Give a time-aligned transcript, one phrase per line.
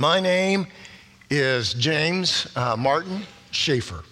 [0.00, 0.66] My name
[1.30, 4.02] is James uh, Martin Schaefer.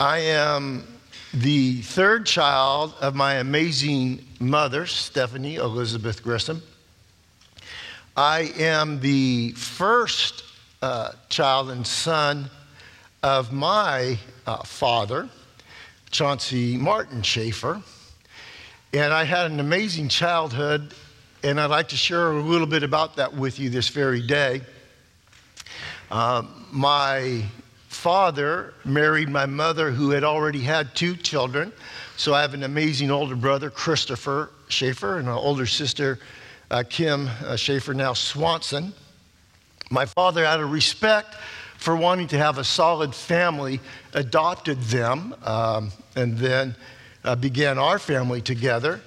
[0.00, 0.86] I am
[1.34, 6.62] the third child of my amazing mother, Stephanie Elizabeth Grissom.
[8.16, 10.42] I am the first
[10.80, 12.48] uh, child and son
[13.22, 15.28] of my uh, father,
[16.10, 17.82] Chauncey Martin Schaefer.
[18.94, 20.94] And I had an amazing childhood
[21.46, 24.62] and I'd like to share a little bit about that with you this very day.
[26.10, 26.42] Uh,
[26.72, 27.44] my
[27.86, 31.72] father married my mother, who had already had two children.
[32.16, 36.18] So I have an amazing older brother, Christopher Schaefer, and an older sister,
[36.72, 38.92] uh, Kim uh, Schaefer, now Swanson.
[39.88, 41.36] My father, out of respect
[41.78, 43.78] for wanting to have a solid family,
[44.14, 46.74] adopted them um, and then
[47.22, 49.00] uh, began our family together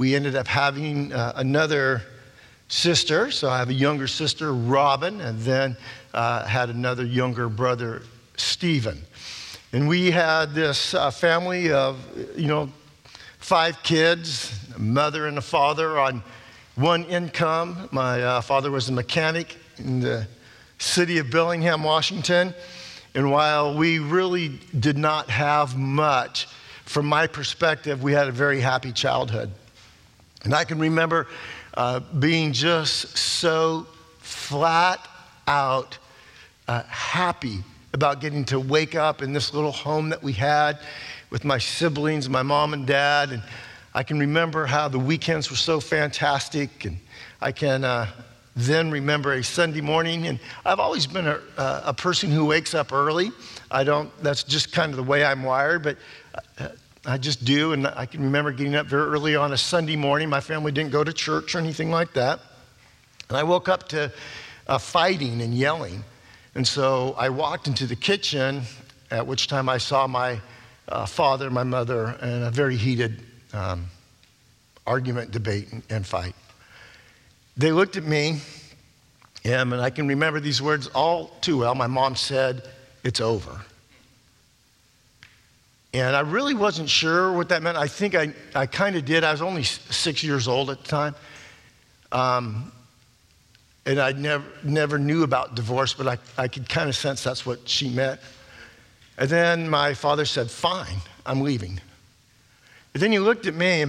[0.00, 2.00] we ended up having uh, another
[2.68, 3.30] sister.
[3.30, 5.76] So I have a younger sister, Robin, and then
[6.14, 8.00] uh, had another younger brother,
[8.38, 9.02] Stephen.
[9.74, 11.98] And we had this uh, family of,
[12.34, 12.70] you know,
[13.40, 16.22] five kids, a mother and a father on
[16.76, 17.86] one income.
[17.92, 20.26] My uh, father was a mechanic in the
[20.78, 22.54] city of Bellingham, Washington.
[23.14, 26.48] And while we really did not have much,
[26.86, 29.52] from my perspective, we had a very happy childhood.
[30.44, 31.26] And I can remember
[31.74, 33.86] uh, being just so
[34.18, 35.06] flat
[35.46, 35.98] out
[36.66, 37.58] uh, happy
[37.92, 40.78] about getting to wake up in this little home that we had
[41.30, 43.32] with my siblings, my mom and dad.
[43.32, 43.42] And
[43.94, 46.84] I can remember how the weekends were so fantastic.
[46.84, 46.98] And
[47.40, 48.06] I can uh,
[48.54, 50.28] then remember a Sunday morning.
[50.28, 53.30] And I've always been a, a person who wakes up early.
[53.70, 55.82] I don't, that's just kind of the way I'm wired.
[55.82, 55.96] But
[56.58, 56.68] uh,
[57.06, 57.72] I just do.
[57.72, 60.28] And I can remember getting up very early on a Sunday morning.
[60.28, 62.40] My family didn't go to church or anything like that.
[63.28, 64.12] And I woke up to
[64.66, 66.04] uh, fighting and yelling.
[66.54, 68.62] And so I walked into the kitchen,
[69.10, 70.40] at which time I saw my
[70.88, 73.22] uh, father, my mother, in a very heated
[73.52, 73.86] um,
[74.86, 76.34] argument, debate, and, and fight.
[77.56, 78.40] They looked at me,
[79.44, 81.74] and I can remember these words all too well.
[81.74, 82.68] My mom said,
[83.04, 83.60] It's over.
[85.92, 87.76] And I really wasn't sure what that meant.
[87.76, 89.24] I think I, I kind of did.
[89.24, 91.14] I was only six years old at the time.
[92.12, 92.70] Um,
[93.86, 97.44] and I never, never knew about divorce, but I, I could kind of sense that's
[97.44, 98.20] what she meant.
[99.18, 101.80] And then my father said, Fine, I'm leaving.
[102.94, 103.84] And then he looked at me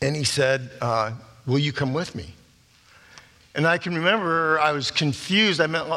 [0.00, 1.12] and he said, uh,
[1.46, 2.34] Will you come with me?
[3.54, 5.60] And I can remember I was confused.
[5.60, 5.88] I meant,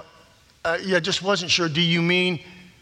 [0.63, 1.69] uh, yeah, just wasn't sure.
[1.69, 2.39] Do you mean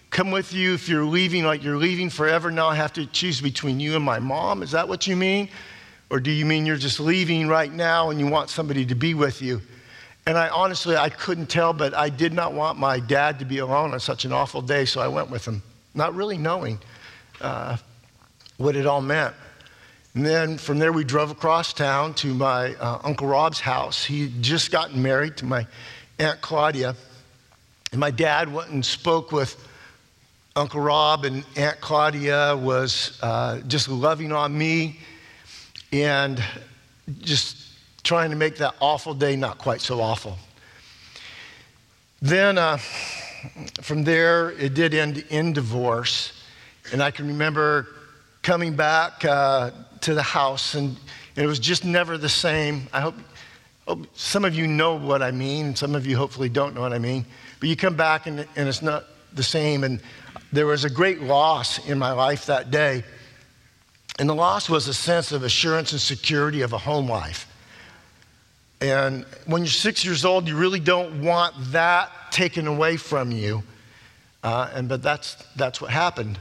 [0.10, 2.52] come with you if you're leaving, like you're leaving forever.
[2.52, 4.64] Now I have to choose between you and my mom.
[4.64, 5.50] Is that what you mean?
[6.10, 9.14] Or do you mean you're just leaving right now and you want somebody to be
[9.14, 9.62] with you?
[10.26, 13.60] And I honestly, I couldn't tell, but I did not want my dad to be
[13.60, 15.62] alone on such an awful day, so I went with him,
[15.94, 16.80] not really knowing
[17.40, 17.78] uh,
[18.58, 19.34] what it all meant.
[20.16, 24.04] And then from there, we drove across town to my uh, Uncle Rob's house.
[24.04, 25.68] He'd just gotten married to my
[26.20, 26.96] Aunt Claudia.
[27.92, 29.67] And my dad went and spoke with
[30.58, 34.98] Uncle Rob and Aunt Claudia was uh, just loving on me
[35.92, 36.44] and
[37.20, 37.58] just
[38.02, 40.36] trying to make that awful day not quite so awful.
[42.24, 42.78] Then uh,
[43.82, 46.34] from there, it did end in divorce.
[46.92, 47.90] And I can remember
[48.42, 49.70] coming back uh,
[50.02, 50.98] to the house, and
[51.36, 52.88] it was just never the same.
[52.92, 53.16] I hope,
[53.88, 56.94] hope, some of you know what I mean, some of you hopefully don't know what
[56.94, 57.28] I mean.
[57.60, 59.06] But you come back, and, and it's not
[59.38, 59.86] the same.
[59.86, 60.02] And
[60.52, 63.04] there was a great loss in my life that day.
[64.20, 67.48] And the loss was a sense of assurance and security of a home life.
[68.82, 73.64] And when you're six years old, you really don't want that taken away from you.
[74.44, 76.40] Uh, and, but that's, that's what happened.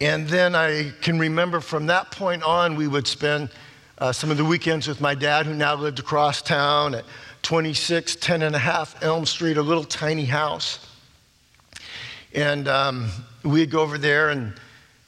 [0.00, 3.50] And then I can remember from that point on, we would spend
[3.98, 7.04] uh, some of the weekends with my dad, who now lived across town at
[7.42, 10.93] 26, 10 and a half Elm Street, a little tiny house.
[12.34, 13.10] And um,
[13.44, 14.54] we'd go over there and,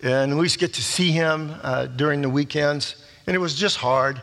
[0.00, 3.04] and we used to get to see him uh, during the weekends.
[3.26, 4.22] And it was just hard.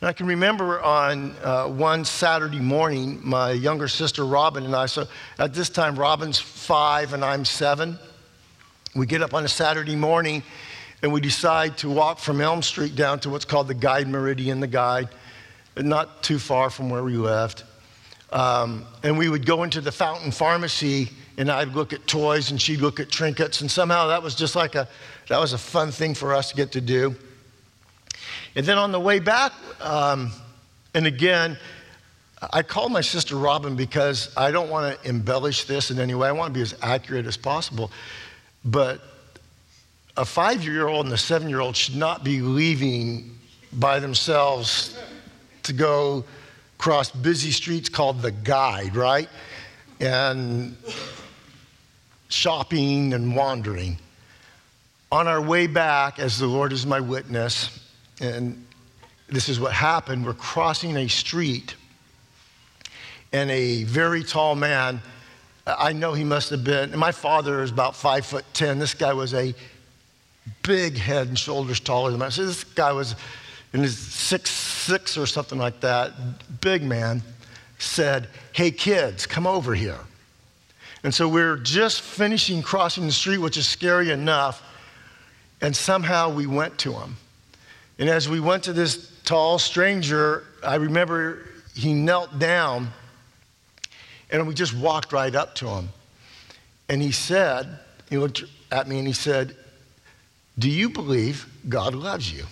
[0.00, 4.86] And I can remember on uh, one Saturday morning, my younger sister Robin and I,
[4.86, 5.06] so
[5.38, 7.98] at this time, Robin's five and I'm seven.
[8.94, 10.42] We get up on a Saturday morning
[11.02, 14.60] and we decide to walk from Elm Street down to what's called the Guide Meridian,
[14.60, 15.08] the Guide,
[15.76, 17.64] not too far from where we lived.
[18.30, 22.60] Um, and we would go into the Fountain Pharmacy and I'd look at toys and
[22.60, 23.60] she'd look at trinkets.
[23.60, 24.88] And somehow that was just like a,
[25.28, 27.14] that was a fun thing for us to get to do.
[28.54, 30.32] And then on the way back, um,
[30.94, 31.56] and again,
[32.52, 36.28] I call my sister Robin because I don't want to embellish this in any way.
[36.28, 37.90] I want to be as accurate as possible.
[38.64, 39.00] But
[40.16, 43.38] a five year old and a seven year old should not be leaving
[43.72, 44.98] by themselves
[45.62, 46.24] to go
[46.78, 49.28] cross busy streets called the guide, right?
[50.00, 50.76] And
[52.28, 53.98] shopping and wandering.
[55.10, 57.80] On our way back, as the Lord is my witness,
[58.20, 58.64] and
[59.28, 61.74] this is what happened, we're crossing a street,
[63.32, 65.00] and a very tall man,
[65.66, 68.78] I know he must have been, my father is about five foot ten.
[68.78, 69.54] This guy was a
[70.62, 72.30] big head and shoulders taller than me.
[72.30, 73.16] So this guy was
[73.72, 76.12] in his six six or something like that,
[76.60, 77.22] big man,
[77.78, 79.98] said, Hey kids, come over here.
[81.04, 84.62] And so we're just finishing crossing the street, which is scary enough,
[85.60, 87.16] and somehow we went to him.
[87.98, 92.88] And as we went to this tall stranger, I remember he knelt down
[94.30, 95.88] and we just walked right up to him.
[96.88, 97.78] And he said,
[98.08, 99.56] he looked at me and he said,
[100.58, 102.44] Do you believe God loves you?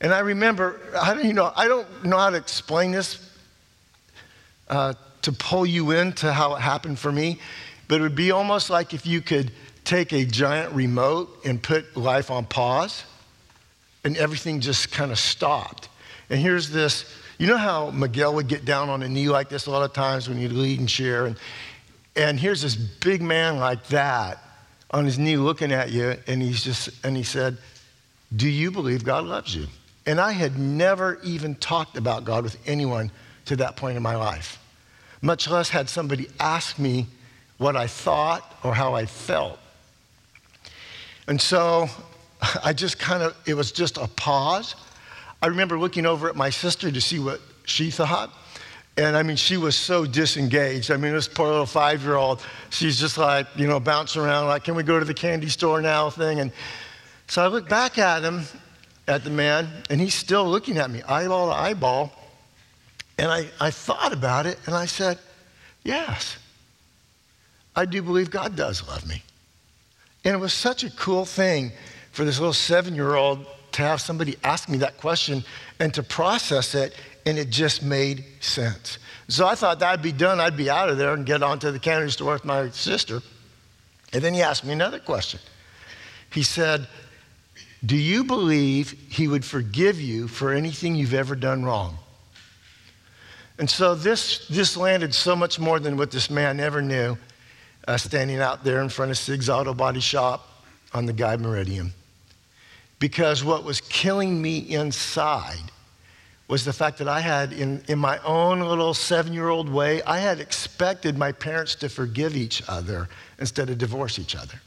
[0.00, 3.30] And I remember, I don't, you know, I don't know how to explain this
[4.68, 7.38] uh, to pull you into how it happened for me,
[7.88, 9.50] but it would be almost like if you could
[9.84, 13.04] take a giant remote and put life on pause
[14.04, 15.88] and everything just kind of stopped.
[16.28, 19.66] And here's this you know how Miguel would get down on a knee like this
[19.66, 21.26] a lot of times when you'd lead and share?
[21.26, 21.36] And,
[22.14, 24.42] and here's this big man like that
[24.90, 27.58] on his knee looking at you, and he's just, and he said,
[28.34, 29.66] Do you believe God loves you?
[30.06, 33.10] And I had never even talked about God with anyone
[33.46, 34.58] to that point in my life,
[35.20, 37.06] much less had somebody ask me
[37.58, 39.58] what I thought or how I felt.
[41.26, 41.88] And so
[42.64, 44.76] I just kind of, it was just a pause.
[45.42, 48.32] I remember looking over at my sister to see what she thought.
[48.98, 50.90] And I mean, she was so disengaged.
[50.90, 54.46] I mean, this poor little five year old, she's just like, you know, bouncing around,
[54.46, 56.40] like, can we go to the candy store now thing?
[56.40, 56.50] And
[57.26, 58.44] so I looked back at him
[59.08, 62.12] at the man, and he's still looking at me, eyeball to eyeball.
[63.18, 65.18] And I, I thought about it, and I said,
[65.84, 66.36] Yes,
[67.76, 69.22] I do believe God does love me.
[70.24, 71.70] And it was such a cool thing
[72.10, 75.44] for this little seven year old to have somebody ask me that question
[75.78, 76.94] and to process it,
[77.26, 78.98] and it just made sense.
[79.28, 80.40] So I thought that'd be done.
[80.40, 83.20] I'd be out of there and get on to the candy store with my sister.
[84.12, 85.40] And then he asked me another question.
[86.30, 86.88] He said,
[87.86, 91.98] do you believe he would forgive you for anything you've ever done wrong?
[93.58, 97.16] And so this, this landed so much more than what this man ever knew,
[97.88, 101.92] uh, standing out there in front of Sig's Auto Body Shop on the Guide Meridian.
[102.98, 105.70] Because what was killing me inside
[106.48, 110.02] was the fact that I had, in, in my own little seven year old way,
[110.02, 113.08] I had expected my parents to forgive each other
[113.38, 114.60] instead of divorce each other.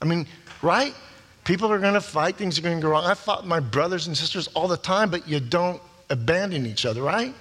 [0.00, 0.26] I mean,
[0.62, 0.94] right?
[1.46, 3.04] People are going to fight, things are going to go wrong.
[3.04, 7.02] I fought my brothers and sisters all the time, but you don't abandon each other,
[7.02, 7.32] right?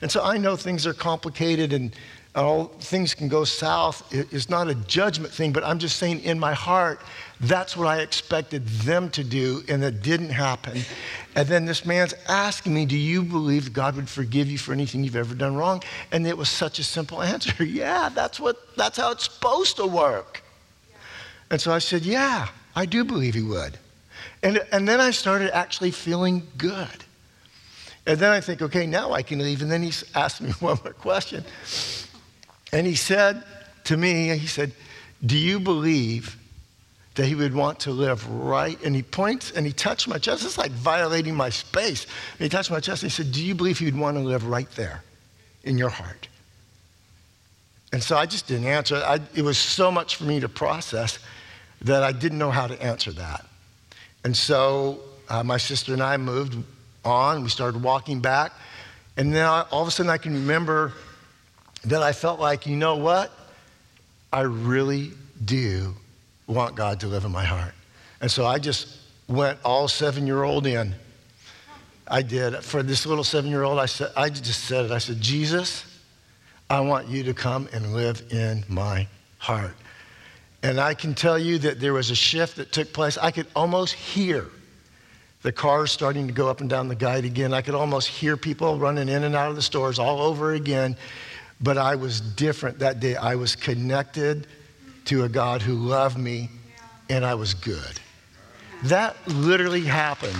[0.00, 1.94] And so I know things are complicated and
[2.34, 4.02] all things can go south.
[4.10, 7.02] It's not a judgment thing, but I'm just saying in my heart,
[7.38, 10.80] that's what I expected them to do, and it didn't happen.
[11.34, 15.04] And then this man's asking me, Do you believe God would forgive you for anything
[15.04, 15.82] you've ever done wrong?
[16.12, 17.62] And it was such a simple answer.
[17.62, 20.42] yeah, that's what that's how it's supposed to work.
[21.50, 22.48] And so I said, Yeah.
[22.74, 23.78] I do believe he would.
[24.42, 27.04] And, and then I started actually feeling good.
[28.06, 29.62] And then I think, okay, now I can leave.
[29.62, 31.44] And then he asked me one more question.
[32.72, 33.44] And he said
[33.84, 34.72] to me, he said,
[35.24, 36.36] Do you believe
[37.16, 38.82] that he would want to live right?
[38.82, 40.44] And he points and he touched my chest.
[40.44, 42.06] It's like violating my space.
[42.38, 44.22] And he touched my chest and he said, Do you believe he would want to
[44.22, 45.02] live right there
[45.64, 46.28] in your heart?
[47.92, 48.96] And so I just didn't answer.
[48.96, 51.18] I, it was so much for me to process
[51.82, 53.44] that I didn't know how to answer that.
[54.24, 56.56] And so uh, my sister and I moved
[57.04, 57.42] on.
[57.42, 58.52] We started walking back.
[59.16, 60.92] And then I, all of a sudden I can remember
[61.84, 63.32] that I felt like, you know what?
[64.32, 65.12] I really
[65.44, 65.94] do
[66.46, 67.74] want God to live in my heart.
[68.20, 70.94] And so I just went all seven year old in.
[72.06, 72.56] I did.
[72.64, 74.90] For this little seven year old, I, said, I just said it.
[74.90, 75.84] I said, Jesus,
[76.68, 79.06] I want you to come and live in my
[79.38, 79.74] heart.
[80.62, 83.16] And I can tell you that there was a shift that took place.
[83.16, 84.46] I could almost hear
[85.42, 87.54] the cars starting to go up and down the guide again.
[87.54, 90.96] I could almost hear people running in and out of the stores all over again.
[91.62, 93.16] But I was different that day.
[93.16, 94.46] I was connected
[95.06, 96.50] to a God who loved me,
[97.08, 98.00] and I was good.
[98.84, 100.36] That literally happened.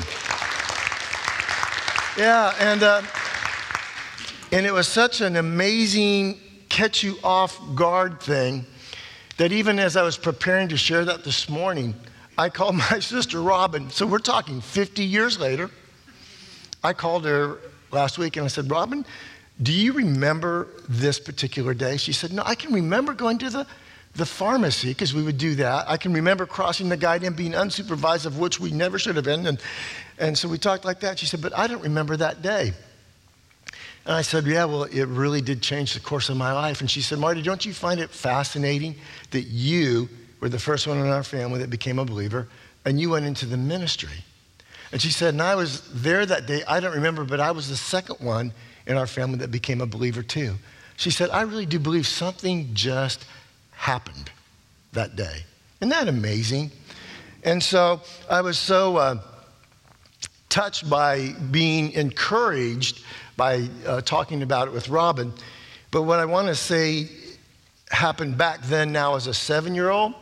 [2.19, 3.03] Yeah, and uh,
[4.53, 8.67] And it was such an amazing catch you off guard thing
[9.41, 11.95] that even as I was preparing to share that this morning,
[12.37, 13.89] I called my sister Robin.
[13.89, 15.71] So we're talking 50 years later.
[16.85, 17.57] I called her
[17.91, 19.03] last week and I said, Robin,
[19.63, 21.97] do you remember this particular day?
[21.97, 23.67] She said, No, I can remember going to the,
[24.15, 25.89] the pharmacy because we would do that.
[25.89, 29.25] I can remember crossing the guide and being unsupervised, of which we never should have
[29.25, 29.47] been.
[29.47, 29.59] And,
[30.19, 31.19] and so we talked like that.
[31.19, 32.75] She said, But I don't remember that day.
[34.05, 36.81] And I said, Yeah, well, it really did change the course of my life.
[36.81, 38.97] And she said, Marty, don't you find it fascinating
[39.31, 40.09] that you
[40.41, 42.49] were the first one in our family that became a believer
[42.85, 44.25] and you went into the ministry?
[44.93, 46.63] And she said, And I was there that day.
[46.67, 48.53] I don't remember, but I was the second one
[48.87, 50.55] in our family that became a believer too.
[50.97, 53.25] She said, I really do believe something just
[53.73, 54.31] happened
[54.93, 55.45] that day.
[55.81, 56.71] Isn't that amazing?
[57.43, 59.17] And so I was so uh,
[60.51, 63.03] touched by being encouraged
[63.37, 65.33] by uh, talking about it with Robin.
[65.91, 67.09] But what I want to say
[67.91, 70.15] happened back then, now as a seven year old,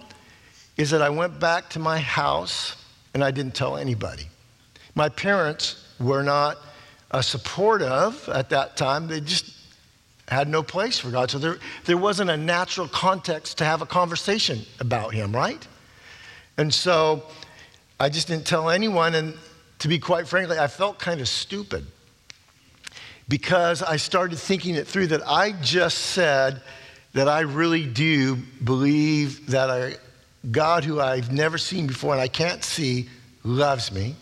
[0.76, 2.76] is that I went back to my house
[3.14, 4.28] and I didn't tell anybody.
[4.94, 6.58] My parents were not
[7.10, 9.08] uh, supportive at that time.
[9.08, 9.56] They just
[10.28, 11.30] had no place for God.
[11.30, 15.66] So there, there wasn't a natural context to have a conversation about Him, right?
[16.56, 17.24] And so
[17.98, 19.14] I just didn't tell anyone.
[19.14, 19.34] And
[19.80, 21.86] to be quite frankly, I felt kind of stupid
[23.28, 26.62] because I started thinking it through that I just said
[27.12, 29.98] that I really do believe that a
[30.50, 33.08] God who I've never seen before and I can't see
[33.44, 34.14] loves me.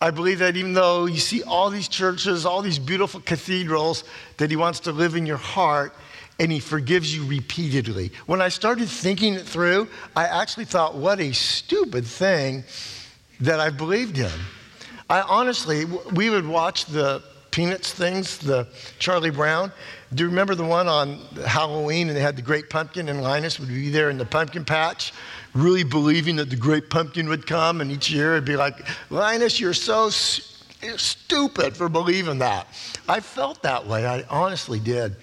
[0.00, 4.04] I believe that even though you see all these churches, all these beautiful cathedrals,
[4.38, 5.94] that He wants to live in your heart
[6.40, 8.10] and He forgives you repeatedly.
[8.26, 12.64] When I started thinking it through, I actually thought, what a stupid thing
[13.40, 14.30] that I believed in.
[15.12, 18.66] I honestly, we would watch the Peanuts things, the
[18.98, 19.70] Charlie Brown.
[20.14, 23.60] Do you remember the one on Halloween and they had the great pumpkin and Linus
[23.60, 25.12] would be there in the pumpkin patch,
[25.52, 29.60] really believing that the great pumpkin would come and each year it'd be like, Linus,
[29.60, 32.68] you're so stupid for believing that.
[33.06, 34.06] I felt that way.
[34.06, 35.16] I honestly did.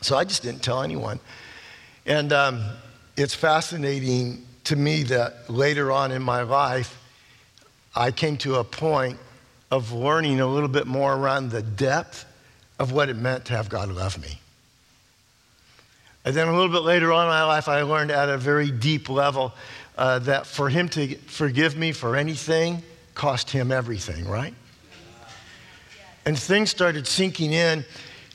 [0.00, 1.20] So I just didn't tell anyone.
[2.06, 2.64] And um,
[3.16, 6.98] it's fascinating to me that later on in my life,
[7.94, 9.18] I came to a point
[9.70, 12.24] of learning a little bit more around the depth
[12.78, 14.38] of what it meant to have God love me.
[16.24, 18.70] And then a little bit later on in my life, I learned at a very
[18.70, 19.52] deep level
[19.98, 22.82] uh, that for Him to forgive me for anything
[23.14, 24.54] cost Him everything, right?
[26.24, 27.84] And things started sinking in.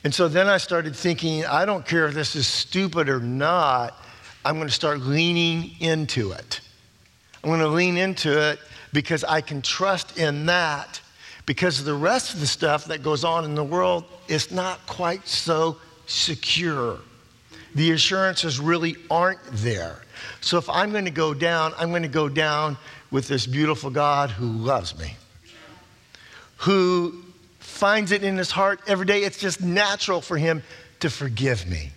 [0.04, 3.96] And so then I started thinking, I don't care if this is stupid or not,
[4.44, 6.60] I'm going to start leaning into it.
[7.42, 8.58] I'm going to lean into it
[8.92, 11.00] because I can trust in that
[11.46, 15.26] because the rest of the stuff that goes on in the world is not quite
[15.26, 16.98] so secure.
[17.74, 20.02] The assurances really aren't there.
[20.40, 22.76] So if I'm going to go down, I'm going to go down
[23.10, 25.16] with this beautiful God who loves me,
[26.58, 27.24] who
[27.60, 29.22] finds it in his heart every day.
[29.22, 30.62] It's just natural for him
[31.00, 31.90] to forgive me.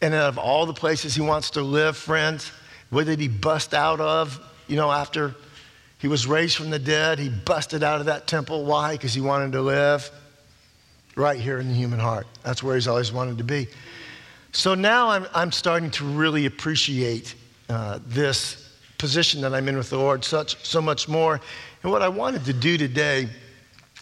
[0.00, 2.52] And out of all the places he wants to live, friends,
[2.90, 5.34] what did he bust out of, you know, after
[6.04, 7.18] he was raised from the dead.
[7.18, 8.66] He busted out of that temple.
[8.66, 8.92] Why?
[8.92, 10.10] Because he wanted to live
[11.16, 12.26] right here in the human heart.
[12.42, 13.68] That's where he's always wanted to be.
[14.52, 17.34] So now I'm, I'm starting to really appreciate
[17.70, 21.40] uh, this position that I'm in with the Lord such, so much more.
[21.82, 23.26] And what I wanted to do today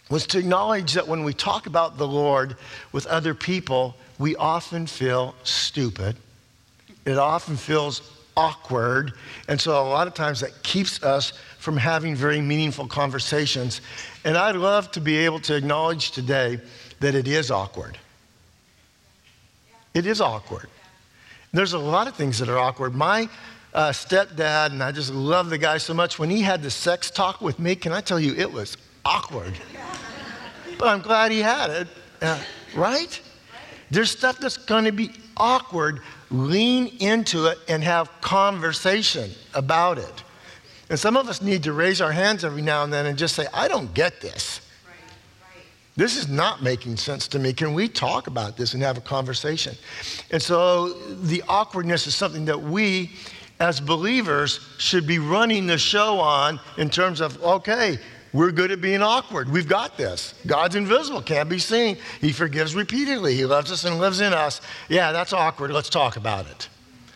[0.09, 2.57] was to acknowledge that when we talk about the Lord
[2.91, 6.17] with other people, we often feel stupid.
[7.05, 8.01] It often feels
[8.35, 9.13] awkward.
[9.47, 11.33] And so a lot of times that keeps us
[11.63, 13.79] from having very meaningful conversations.
[14.25, 16.59] And I'd love to be able to acknowledge today
[16.99, 17.97] that it is awkward.
[19.93, 20.67] It is awkward.
[21.53, 22.93] There's a lot of things that are awkward.
[22.93, 23.29] My
[23.73, 27.09] uh, stepdad, and I just love the guy so much, when he had the sex
[27.09, 29.53] talk with me, can I tell you, it was awkward.
[30.77, 31.87] but I'm glad he had it,
[32.21, 32.41] uh,
[32.75, 33.21] right?
[33.89, 40.23] There's stuff that's going to be awkward lean into it and have conversation about it.
[40.89, 43.35] And some of us need to raise our hands every now and then and just
[43.35, 44.61] say, I don't get this.
[45.95, 47.53] This is not making sense to me.
[47.53, 49.75] Can we talk about this and have a conversation?
[50.31, 53.11] And so the awkwardness is something that we,
[53.59, 57.99] as believers, should be running the show on in terms of, okay,
[58.33, 59.47] we're good at being awkward.
[59.47, 60.33] We've got this.
[60.47, 61.97] God's invisible, can't be seen.
[62.19, 63.35] He forgives repeatedly.
[63.35, 64.61] He loves us and lives in us.
[64.89, 65.69] Yeah, that's awkward.
[65.69, 66.67] Let's talk about it.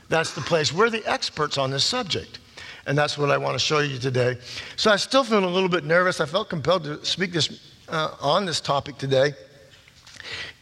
[0.10, 0.72] That's the place.
[0.72, 2.38] We're the experts on this subject.
[2.88, 4.38] And that's what I want to show you today.
[4.78, 6.22] So I still feel a little bit nervous.
[6.22, 9.34] I felt compelled to speak this, uh, on this topic today.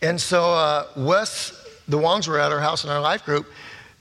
[0.01, 1.53] And so uh, Wes,
[1.87, 3.47] the Wongs were at our house in our life group,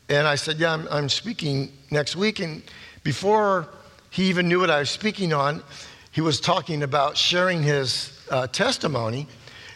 [0.08, 2.40] and I said, Yeah, I'm, I'm speaking next week.
[2.40, 2.62] And
[3.02, 3.68] before
[4.10, 5.62] he even knew what I was speaking on,
[6.10, 9.26] he was talking about sharing his uh, testimony.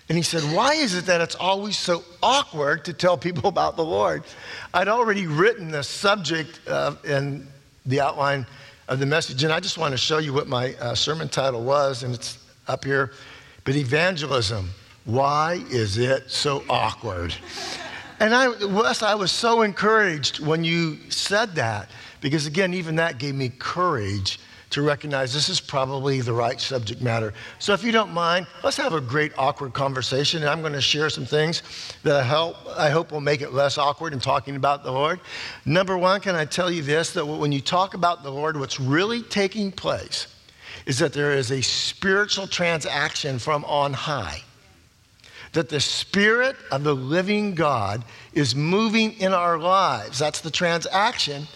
[0.08, 3.76] And he said, Why is it that it's always so awkward to tell people about
[3.76, 4.24] the Lord?
[4.72, 7.46] I'd already written the subject uh, and
[7.88, 8.46] the outline
[8.86, 11.64] of the message, and I just want to show you what my uh, sermon title
[11.64, 13.12] was, and it's up here.
[13.64, 14.70] But evangelism,
[15.04, 17.34] why is it so awkward?
[18.20, 21.90] And I, Wes, I was so encouraged when you said that,
[22.20, 24.38] because again, even that gave me courage
[24.70, 27.32] to recognize this is probably the right subject matter.
[27.58, 30.42] So if you don't mind, let's have a great awkward conversation.
[30.42, 31.62] And I'm going to share some things
[32.02, 35.20] that I hope, I hope will make it less awkward in talking about the Lord.
[35.64, 38.78] Number one, can I tell you this that when you talk about the Lord, what's
[38.78, 40.26] really taking place
[40.84, 44.42] is that there is a spiritual transaction from on high.
[45.52, 50.18] That the Spirit of the living God is moving in our lives.
[50.18, 51.46] That's the transaction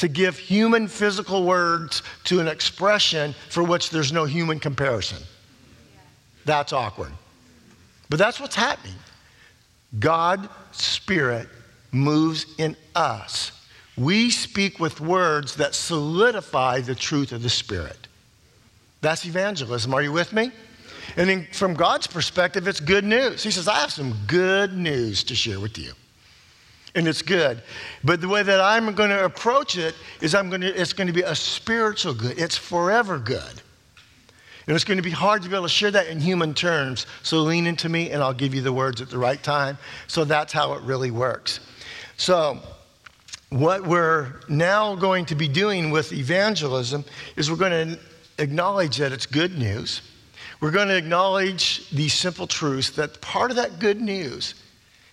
[0.00, 5.22] to give human physical words to an expression for which there's no human comparison.
[6.46, 7.12] That's awkward.
[8.08, 8.96] But that's what's happening.
[9.98, 11.48] God, Spirit,
[11.92, 13.52] moves in us.
[13.98, 18.08] We speak with words that solidify the truth of the Spirit.
[19.02, 19.92] That's evangelism.
[19.92, 20.50] Are you with me?
[21.18, 23.42] And then from God's perspective, it's good news.
[23.42, 25.92] He says, I have some good news to share with you
[26.94, 27.62] and it's good.
[28.02, 31.06] But the way that I'm going to approach it is I'm going to, it's going
[31.06, 32.38] to be a spiritual good.
[32.38, 33.62] It's forever good.
[34.66, 37.06] And it's going to be hard to be able to share that in human terms.
[37.22, 39.78] So lean into me and I'll give you the words at the right time.
[40.06, 41.60] So that's how it really works.
[42.16, 42.60] So,
[43.48, 47.04] what we're now going to be doing with evangelism
[47.34, 47.98] is we're going to
[48.38, 50.02] acknowledge that it's good news.
[50.60, 54.54] We're going to acknowledge these simple truths that part of that good news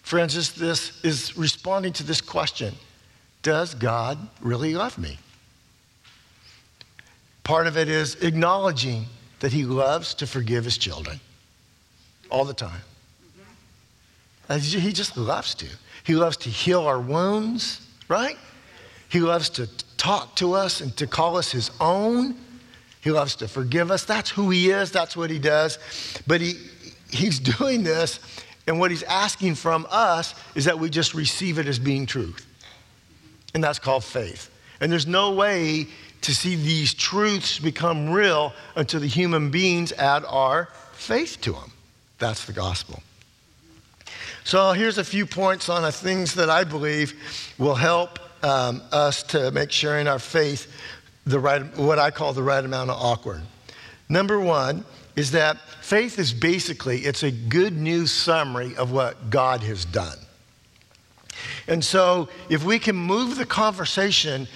[0.08, 2.74] Friends, this is responding to this question
[3.42, 5.18] Does God really love me?
[7.44, 9.04] Part of it is acknowledging
[9.42, 11.20] that He loves to forgive His children
[12.30, 12.80] all the time.
[14.50, 15.66] He just loves to.
[16.06, 18.38] He loves to heal our wounds, right?
[19.10, 22.38] He loves to talk to us and to call us His own.
[23.02, 24.06] He loves to forgive us.
[24.06, 25.80] That's who He is, that's what He does.
[26.26, 26.54] But he,
[27.12, 28.22] He's doing this
[28.68, 32.46] and what he's asking from us is that we just receive it as being truth.
[33.54, 34.52] And that's called faith.
[34.82, 35.88] And there's no way
[36.22, 41.72] to see these truths become real until the human beings add our faith to them.
[42.20, 43.02] That's the gospel.
[44.44, 49.24] So here's a few points on the things that I believe will help um, us
[49.24, 50.72] to make sharing our faith
[51.26, 53.42] the right, what I call the right amount of awkward.
[54.10, 54.86] Number one,
[55.18, 60.18] is that faith is basically it's a good news summary of what God has done.
[61.68, 64.48] And so if we can move the conversation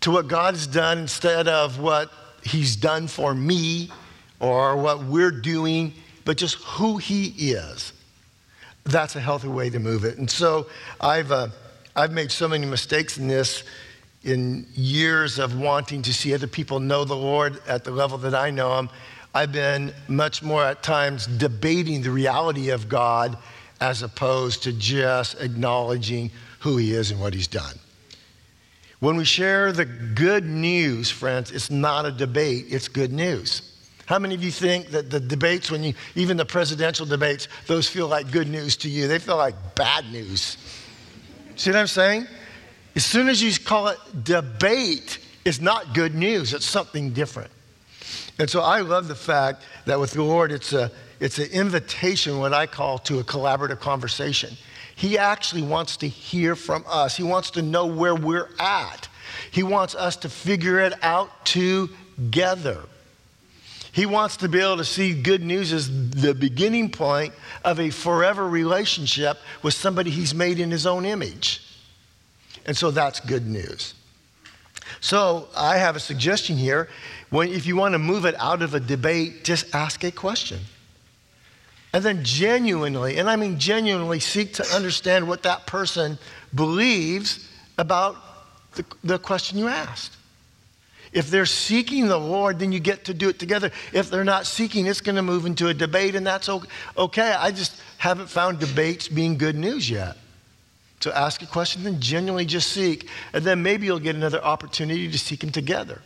[0.00, 2.10] to what God has done instead of what
[2.44, 3.90] he's done for me
[4.38, 5.92] or what we're doing,
[6.24, 7.92] but just who he is.
[8.84, 10.18] That's a healthy way to move it.
[10.18, 10.66] And so
[11.00, 11.48] I've, uh,
[11.96, 13.64] I've made so many mistakes in this
[14.22, 18.34] in years of wanting to see other people know the Lord at the level that
[18.34, 18.88] I know him.
[19.34, 23.36] I've been much more at times debating the reality of God
[23.80, 27.76] as opposed to just acknowledging who He is and what He's done.
[29.00, 33.72] When we share the good news, friends, it's not a debate, it's good news.
[34.06, 37.88] How many of you think that the debates, when you, even the presidential debates, those
[37.88, 39.08] feel like good news to you?
[39.08, 40.56] They feel like bad news.
[41.56, 42.26] See what I'm saying?
[42.94, 47.50] As soon as you call it debate, it's not good news, it's something different.
[48.38, 52.38] And so I love the fact that with the Lord, it's, a, it's an invitation,
[52.38, 54.56] what I call, to a collaborative conversation.
[54.96, 59.08] He actually wants to hear from us, He wants to know where we're at.
[59.50, 62.78] He wants us to figure it out together.
[63.92, 67.32] He wants to be able to see good news as the beginning point
[67.64, 71.62] of a forever relationship with somebody he's made in his own image.
[72.66, 73.94] And so that's good news.
[75.04, 76.88] So I have a suggestion here.
[77.28, 80.60] When, if you want to move it out of a debate, just ask a question.
[81.92, 86.16] And then genuinely, and I mean genuinely, seek to understand what that person
[86.54, 88.16] believes about
[88.76, 90.16] the, the question you asked.
[91.12, 93.72] If they're seeking the Lord, then you get to do it together.
[93.92, 96.48] If they're not seeking, it's going to move into a debate, and that's
[96.96, 97.30] okay.
[97.30, 100.16] I just haven't found debates being good news yet.
[101.04, 105.06] So ask a question, then genuinely just seek, and then maybe you'll get another opportunity
[105.10, 106.00] to seek Him together.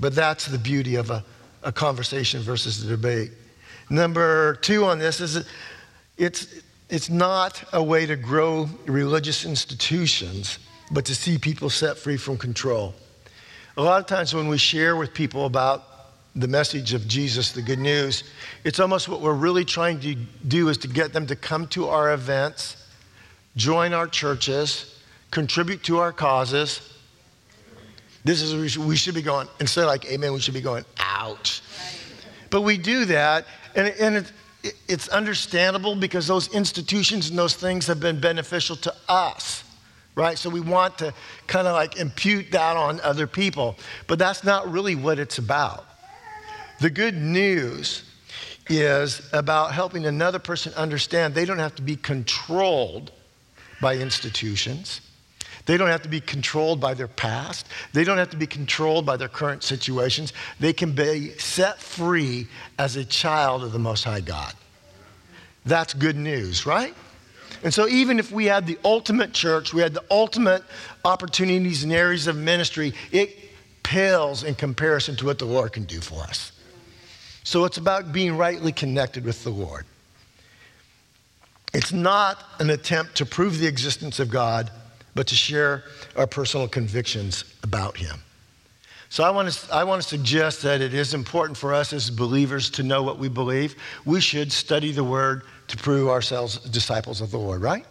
[0.00, 1.24] But that's the beauty of a,
[1.62, 3.30] a conversation versus a debate.
[3.90, 5.46] Number two on this is
[6.16, 6.52] it's,
[6.90, 10.58] it's not a way to grow religious institutions,
[10.90, 12.96] but to see people set free from control.
[13.76, 15.84] A lot of times when we share with people about
[16.34, 18.24] the message of Jesus, the good news,
[18.64, 20.16] it's almost what we're really trying to
[20.48, 22.78] do is to get them to come to our events,
[23.58, 26.94] join our churches, contribute to our causes.
[28.24, 31.60] This is we should, be going, instead of like amen, we should be going, ouch.
[32.50, 34.16] But we do that, and, and
[34.62, 39.64] it, it's understandable because those institutions and those things have been beneficial to us,
[40.14, 40.38] right?
[40.38, 41.12] So we want to
[41.46, 43.76] kind of like impute that on other people.
[44.06, 45.84] But that's not really what it's about.
[46.80, 48.04] The good news
[48.68, 53.12] is about helping another person understand they don't have to be controlled
[53.80, 55.00] by institutions.
[55.66, 57.66] They don't have to be controlled by their past.
[57.92, 60.32] They don't have to be controlled by their current situations.
[60.58, 64.54] They can be set free as a child of the Most High God.
[65.66, 66.94] That's good news, right?
[67.62, 70.62] And so, even if we had the ultimate church, we had the ultimate
[71.04, 73.36] opportunities and areas of ministry, it
[73.82, 76.52] pales in comparison to what the Lord can do for us.
[77.44, 79.84] So, it's about being rightly connected with the Lord.
[81.74, 84.70] It's not an attempt to prove the existence of God
[85.18, 85.82] but to share
[86.14, 88.20] our personal convictions about Him.
[89.08, 92.08] So I want, to, I want to suggest that it is important for us as
[92.08, 93.74] believers to know what we believe.
[94.04, 97.84] We should study the Word to prove ourselves disciples of the Lord, right?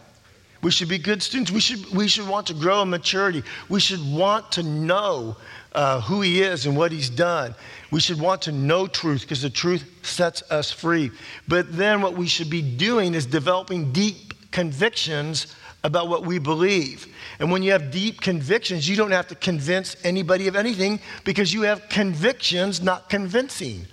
[0.62, 1.52] We should be good students.
[1.52, 3.44] We should, we should want to grow in maturity.
[3.68, 5.36] We should want to know
[5.78, 7.54] uh, who He is and what He's done.
[7.92, 11.12] We should want to know truth because the truth sets us free.
[11.48, 17.06] But then what we should be doing is developing deep convictions about what we believe.
[17.40, 21.54] And when you have deep convictions, you don't have to convince anybody of anything because
[21.54, 23.86] you have convictions, not convincing.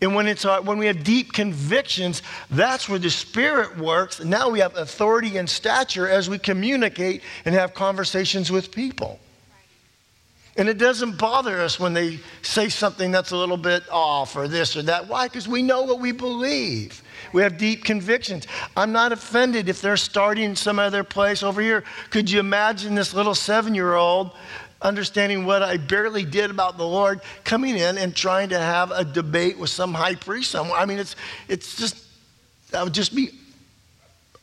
[0.00, 4.22] And when, it's our, when we have deep convictions, that's where the Spirit works.
[4.22, 9.20] Now we have authority and stature as we communicate and have conversations with people.
[10.58, 14.48] And it doesn't bother us when they say something that's a little bit off or
[14.48, 15.06] this or that.
[15.06, 15.28] Why?
[15.28, 17.00] Because we know what we believe.
[17.32, 18.48] We have deep convictions.
[18.76, 21.84] I'm not offended if they're starting some other place over here.
[22.10, 24.32] Could you imagine this little seven year old
[24.82, 29.04] understanding what I barely did about the Lord coming in and trying to have a
[29.04, 30.78] debate with some high priest somewhere?
[30.78, 31.14] I mean, it's,
[31.46, 32.04] it's just,
[32.72, 33.30] that would just be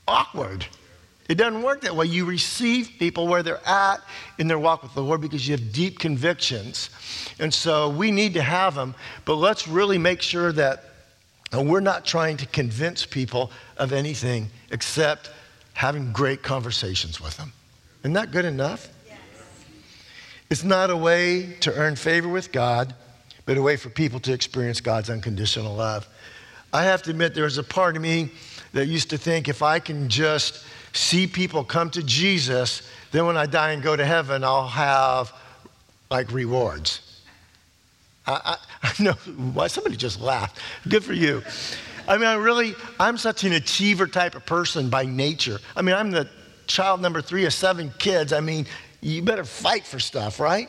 [0.08, 0.66] awkward.
[1.28, 2.06] It doesn't work that way.
[2.06, 3.98] You receive people where they're at
[4.38, 6.90] in their walk with the Lord because you have deep convictions.
[7.40, 8.94] And so we need to have them,
[9.26, 10.84] but let's really make sure that
[11.52, 15.32] we're not trying to convince people of anything except
[15.74, 17.54] having great conversations with them.
[18.02, 18.88] Isn't that good enough?
[19.08, 19.18] Yes.
[20.50, 22.94] It's not a way to earn favor with God,
[23.46, 26.08] but a way for people to experience God's unconditional love.
[26.72, 28.30] I have to admit, there's a part of me
[28.74, 32.82] that used to think if I can just see people come to Jesus,
[33.12, 35.34] then when I die and go to heaven, I'll have
[36.10, 37.22] like rewards.
[38.26, 39.14] I, I, I know
[39.54, 40.60] why somebody just laughed.
[40.88, 41.44] Good for you.
[42.08, 45.60] I mean, I really, I'm such an achiever type of person by nature.
[45.76, 46.30] I mean, I'm the
[46.68, 48.32] child number three of seven kids.
[48.32, 48.66] I mean,
[49.06, 50.68] you better fight for stuff, right?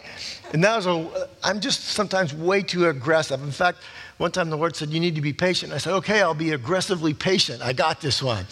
[0.53, 3.43] And that was a, I'm just sometimes way too aggressive.
[3.43, 3.79] In fact,
[4.19, 5.73] one time the Lord said, You need to be patient.
[5.73, 7.63] I said, Okay, I'll be aggressively patient.
[7.63, 8.47] I got this one.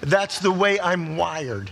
[0.00, 1.70] That's the way I'm wired.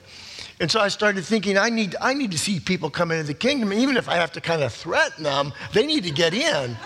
[0.61, 3.35] And so I started thinking, I need, I need to see people come into the
[3.35, 6.77] kingdom, even if I have to kind of threaten them, they need to get in.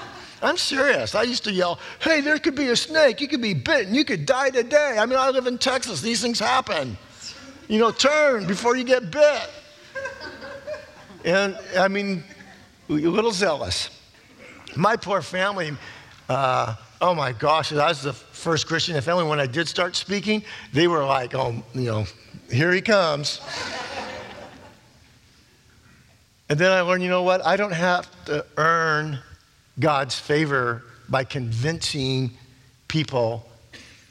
[0.43, 1.15] I'm serious.
[1.15, 3.21] I used to yell, hey, there could be a snake.
[3.21, 3.95] You could be bitten.
[3.95, 4.97] You could die today.
[4.99, 6.01] I mean, I live in Texas.
[6.01, 6.97] These things happen.
[7.69, 9.51] You know, turn before you get bit.
[11.25, 12.25] And I mean,
[12.89, 13.91] a little zealous.
[14.77, 15.73] My poor family,
[16.29, 19.25] uh, oh my gosh, I was the first Christian in the family.
[19.25, 22.07] When I did start speaking, they were like, oh, you know,
[22.51, 23.41] here he comes.
[26.49, 27.45] and then I learned, you know what?
[27.45, 29.19] I don't have to earn
[29.79, 32.31] God's favor by convincing
[32.89, 33.47] people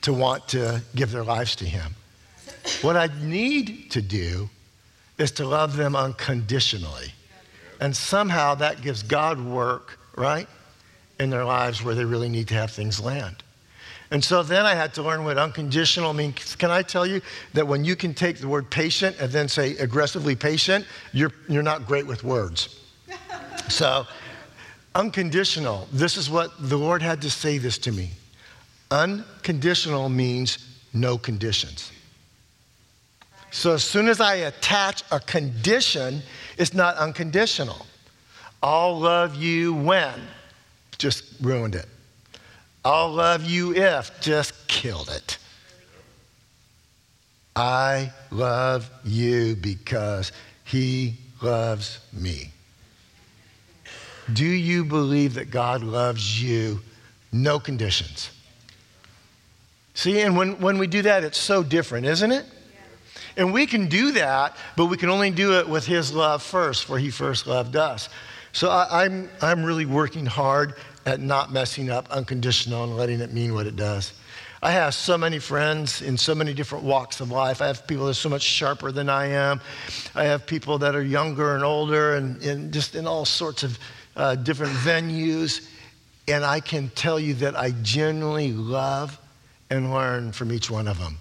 [0.01, 1.95] to want to give their lives to Him.
[2.81, 4.49] What I need to do
[5.19, 7.13] is to love them unconditionally.
[7.79, 10.47] And somehow that gives God work, right,
[11.19, 13.43] in their lives where they really need to have things land.
[14.11, 16.55] And so then I had to learn what unconditional means.
[16.55, 17.21] Can I tell you
[17.53, 21.61] that when you can take the word patient and then say aggressively patient, you're, you're
[21.61, 22.79] not great with words.
[23.67, 24.07] so,
[24.95, 28.09] unconditional, this is what the Lord had to say this to me.
[28.89, 30.57] Unconditional means
[30.93, 31.91] no conditions.
[33.51, 36.21] So as soon as I attach a condition,
[36.57, 37.85] it's not unconditional.
[38.61, 40.13] I'll love you when.
[40.97, 41.87] Just ruined it.
[42.83, 45.37] I'll love you if just killed it.
[47.55, 50.31] I love you because
[50.63, 52.51] he loves me.
[54.31, 56.81] Do you believe that God loves you?
[57.31, 58.29] No conditions.
[59.93, 62.45] See, and when, when we do that, it's so different, isn't it?
[63.39, 66.83] And we can do that, but we can only do it with His love first,
[66.83, 68.09] for He first loved us.
[68.51, 70.75] So I, I'm, I'm really working hard
[71.05, 74.11] at not messing up unconditional and letting it mean what it does.
[74.61, 77.61] I have so many friends in so many different walks of life.
[77.61, 79.61] I have people that are so much sharper than I am.
[80.15, 83.79] I have people that are younger and older and, and just in all sorts of
[84.17, 85.69] uh, different venues.
[86.27, 89.17] And I can tell you that I genuinely love
[89.69, 91.19] and learn from each one of them.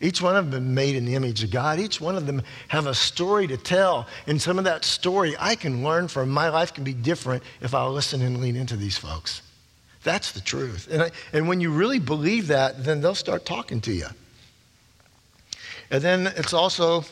[0.00, 1.78] Each one of them made in the image of God.
[1.78, 4.06] Each one of them have a story to tell.
[4.26, 6.28] And some of that story I can learn from.
[6.28, 9.40] My life can be different if I listen and lean into these folks.
[10.02, 10.88] That's the truth.
[10.90, 14.06] And, I, and when you really believe that, then they'll start talking to you.
[15.90, 17.04] And then it's also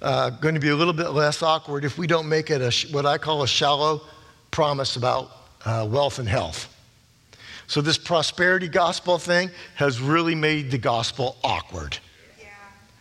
[0.00, 2.92] uh, going to be a little bit less awkward if we don't make it a,
[2.92, 4.00] what I call a shallow
[4.50, 5.30] promise about
[5.64, 6.74] uh, wealth and health.
[7.66, 11.98] So, this prosperity gospel thing has really made the gospel awkward.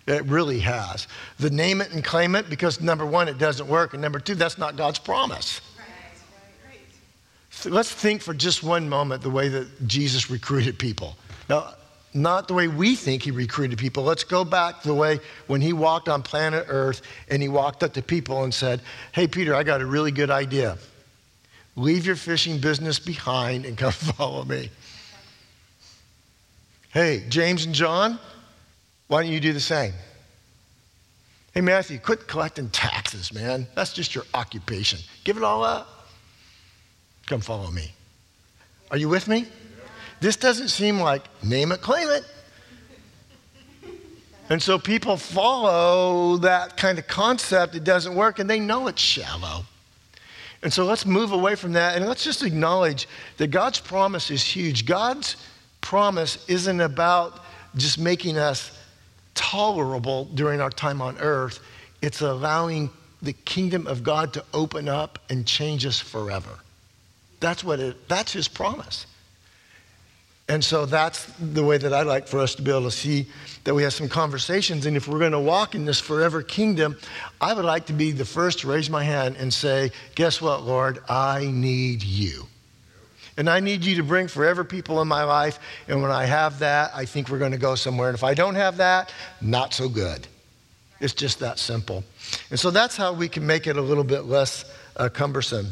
[0.10, 1.08] It really has.
[1.38, 4.36] The name it and claim it, because number one, it doesn't work, and number two,
[4.36, 5.62] that's not God's promise.
[5.78, 6.80] Right,
[7.50, 11.16] So let's think for just one moment the way that Jesus recruited people.
[11.48, 11.76] Now,
[12.14, 14.04] not the way we think he recruited people.
[14.04, 17.94] Let's go back the way when he walked on planet Earth and he walked up
[17.94, 20.78] to people and said, Hey, Peter, I got a really good idea.
[21.76, 24.72] Leave your fishing business behind and come follow me.
[26.92, 28.20] Hey, James and John,
[29.10, 29.94] why don't you do the same?
[31.54, 33.68] Hey, Matthew, quit collecting taxes, man.
[33.76, 35.00] That's just your occupation.
[35.24, 36.08] Give it all up.
[37.26, 37.92] Come follow me.
[38.92, 39.48] Are you with me?
[40.22, 42.24] This doesn't seem like name it, claim it.
[44.50, 47.76] And so people follow that kind of concept.
[47.76, 49.66] It doesn't work, and they know it's shallow.
[50.62, 54.44] And so let's move away from that and let's just acknowledge that God's promise is
[54.44, 54.86] huge.
[54.86, 55.38] God's
[55.82, 57.40] promise isn't about
[57.76, 58.79] just making us
[59.40, 61.62] tolerable during our time on earth,
[62.02, 62.90] it's allowing
[63.22, 66.60] the kingdom of God to open up and change us forever.
[67.40, 69.06] That's what it, that's his promise.
[70.50, 73.28] And so that's the way that I like for us to be able to see
[73.64, 74.86] that we have some conversations.
[74.86, 76.98] And if we're going to walk in this forever kingdom,
[77.40, 80.64] I would like to be the first to raise my hand and say, Guess what,
[80.64, 81.00] Lord?
[81.08, 82.48] I need you.
[83.40, 85.60] And I need you to bring forever people in my life.
[85.88, 88.10] And when I have that, I think we're going to go somewhere.
[88.10, 90.28] And if I don't have that, not so good.
[91.00, 92.04] It's just that simple.
[92.50, 94.66] And so that's how we can make it a little bit less
[94.98, 95.68] uh, cumbersome.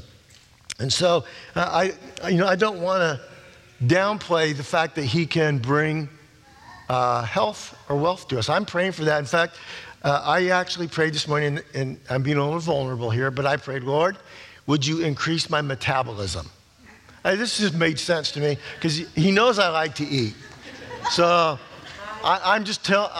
[0.79, 1.25] And so
[1.57, 1.91] uh,
[2.23, 6.07] I, you know, I don't want to downplay the fact that He can bring
[6.87, 8.47] uh, health or wealth to us.
[8.47, 9.19] I'm praying for that.
[9.19, 9.57] In fact,
[10.03, 13.57] uh, I actually prayed this morning, and I'm being a little vulnerable here, but I
[13.57, 14.15] prayed, Lord,
[14.67, 16.49] would you increase my metabolism?
[17.27, 20.33] Uh, this just made sense to me because He knows I like to eat.
[21.11, 21.59] So
[22.23, 23.11] I, am just telling,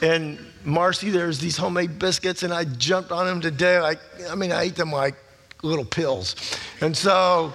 [0.00, 3.80] and Marcy, there's these homemade biscuits, and I jumped on them today.
[3.80, 3.98] Like,
[4.30, 5.14] I mean, I ate them like
[5.62, 6.36] little pills.
[6.80, 7.52] And so,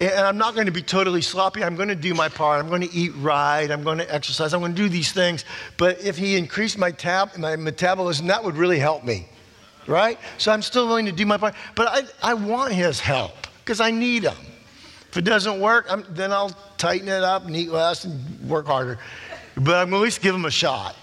[0.00, 1.62] and I'm not going to be totally sloppy.
[1.62, 2.60] I'm going to do my part.
[2.60, 3.70] I'm going to eat right.
[3.70, 4.52] I'm going to exercise.
[4.52, 5.44] I'm going to do these things.
[5.76, 9.28] But if he increased my, tab, my metabolism, that would really help me,
[9.86, 10.18] right?
[10.38, 11.54] So I'm still willing to do my part.
[11.76, 14.36] But I, I want his help because I need them.
[15.10, 18.66] If it doesn't work, I'm, then I'll tighten it up and eat less and work
[18.66, 18.98] harder.
[19.56, 20.96] But I'm at least give them a shot.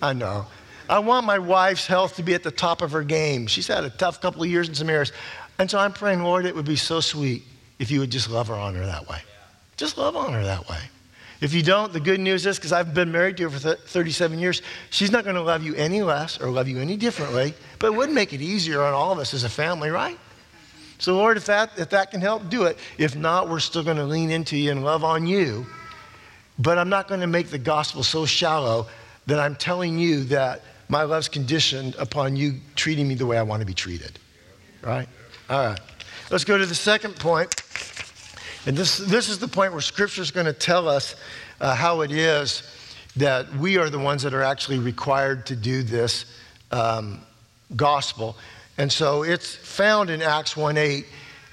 [0.00, 0.46] I know.
[0.88, 3.48] I want my wife's health to be at the top of her game.
[3.48, 5.10] She's had a tough couple of years in some areas.
[5.58, 7.42] And so I'm praying, Lord, it would be so sweet
[7.80, 9.18] if you would just love her on her that way.
[9.76, 10.78] Just love on her that way.
[11.40, 14.38] If you don't, the good news is, because I've been married to her for 37
[14.38, 17.88] years, she's not going to love you any less or love you any differently, but
[17.88, 20.18] it would make it easier on all of us as a family, right?
[20.98, 22.76] So, Lord, if that, if that can help, do it.
[22.98, 25.66] If not, we're still going to lean into you and love on you.
[26.58, 28.86] But I'm not going to make the gospel so shallow
[29.26, 33.42] that I'm telling you that my love's conditioned upon you treating me the way I
[33.42, 34.18] want to be treated.
[34.82, 35.08] Right?
[35.48, 35.80] All right.
[36.30, 37.62] Let's go to the second point.
[38.66, 41.14] And this, this is the point where Scripture is going to tell us
[41.60, 42.62] uh, how it is
[43.16, 46.26] that we are the ones that are actually required to do this
[46.70, 47.20] um,
[47.76, 48.36] gospel.
[48.78, 51.04] And so it's found in Acts 1 8.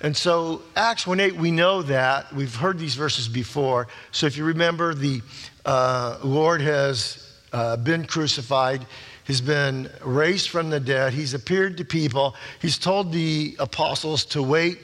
[0.02, 2.32] And so, Acts 1 8, we know that.
[2.32, 3.88] We've heard these verses before.
[4.12, 5.22] So, if you remember, the
[5.66, 8.86] uh, Lord has uh, been crucified.
[9.26, 11.14] He's been raised from the dead.
[11.14, 12.36] He's appeared to people.
[12.62, 14.78] He's told the apostles to wait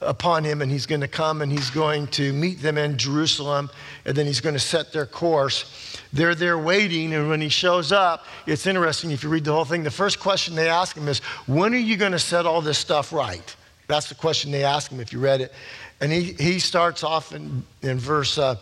[0.00, 3.68] upon him, and he's going to come and he's going to meet them in Jerusalem,
[4.06, 5.93] and then he's going to set their course.
[6.14, 9.64] They're there waiting, and when he shows up, it's interesting if you read the whole
[9.64, 9.82] thing.
[9.82, 12.78] The first question they ask him is, When are you going to set all this
[12.78, 13.56] stuff right?
[13.88, 15.52] That's the question they ask him if you read it.
[16.00, 18.54] And he, he starts off in, in verse uh,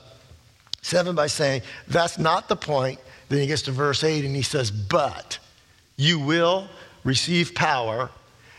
[0.80, 2.98] 7 by saying, That's not the point.
[3.28, 5.38] Then he gets to verse 8 and he says, But
[5.96, 6.68] you will
[7.04, 8.08] receive power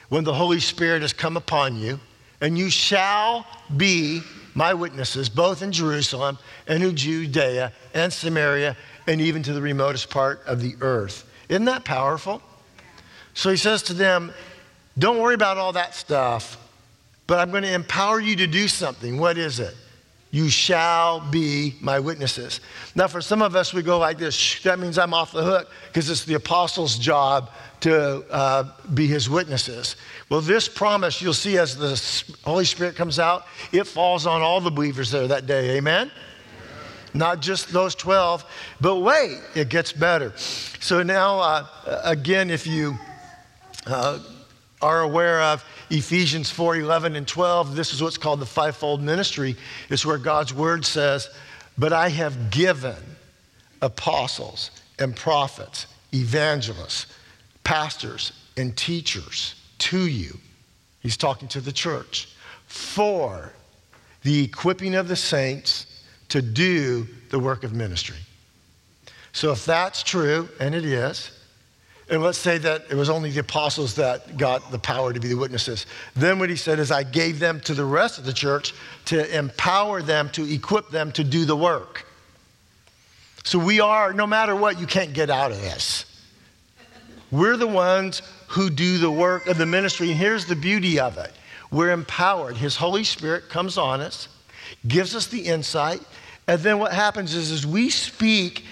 [0.09, 1.99] when the Holy Spirit has come upon you,
[2.41, 4.21] and you shall be
[4.55, 6.37] my witnesses, both in Jerusalem
[6.67, 11.29] and in Judea and Samaria and even to the remotest part of the earth.
[11.49, 12.41] Isn't that powerful?
[13.33, 14.33] So he says to them,
[14.97, 16.57] Don't worry about all that stuff,
[17.27, 19.17] but I'm going to empower you to do something.
[19.17, 19.75] What is it?
[20.33, 22.59] You shall be my witnesses.
[22.95, 25.69] Now, for some of us, we go like this that means I'm off the hook
[25.85, 28.63] because it's the apostles' job to uh,
[28.95, 29.95] be his witnesses.
[30.29, 32.01] Well, this promise you'll see as the
[32.49, 35.77] Holy Spirit comes out, it falls on all the believers there that day.
[35.77, 36.09] Amen?
[37.13, 38.43] Not just those 12,
[38.81, 40.33] but wait, it gets better.
[40.35, 41.67] So now, uh,
[42.05, 42.97] again, if you
[43.85, 44.17] uh,
[44.83, 49.55] are aware of Ephesians 4 11 and 12, this is what's called the fivefold ministry.
[49.89, 51.29] It's where God's word says,
[51.77, 52.97] But I have given
[53.81, 57.07] apostles and prophets, evangelists,
[57.63, 60.37] pastors, and teachers to you.
[60.99, 62.29] He's talking to the church
[62.67, 63.53] for
[64.23, 68.17] the equipping of the saints to do the work of ministry.
[69.31, 71.31] So, if that's true, and it is,
[72.09, 75.29] and let's say that it was only the apostles that got the power to be
[75.29, 75.85] the witnesses.
[76.15, 78.73] Then what he said is, I gave them to the rest of the church
[79.05, 82.05] to empower them, to equip them to do the work.
[83.45, 86.05] So we are, no matter what, you can't get out of this.
[87.31, 90.09] We're the ones who do the work of the ministry.
[90.09, 91.31] And here's the beauty of it
[91.71, 92.57] we're empowered.
[92.57, 94.27] His Holy Spirit comes on us,
[94.87, 96.01] gives us the insight,
[96.47, 98.65] and then what happens is, is we speak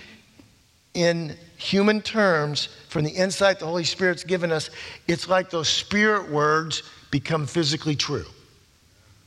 [0.93, 4.69] in human terms from the insight the Holy Spirit's given us.
[5.07, 8.25] It's like those spirit words become physically true.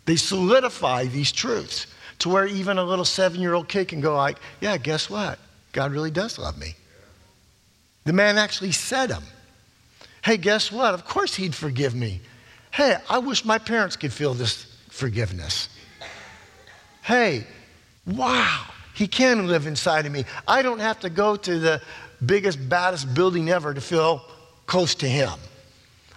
[0.05, 1.87] They solidify these truths
[2.18, 5.38] to where even a little seven year old kid can go like, yeah, guess what?
[5.72, 6.74] God really does love me.
[8.05, 9.22] The man actually said them.
[10.22, 10.92] Hey, guess what?
[10.92, 12.20] Of course he'd forgive me.
[12.70, 15.70] Hey, I wish my parents could feel this forgiveness.
[17.00, 17.46] Hey,
[18.07, 20.27] wow, he can live inside of me.
[20.46, 21.81] I don't have to go to the
[22.27, 24.25] biggest, baddest building ever to feel
[24.67, 25.33] close to him.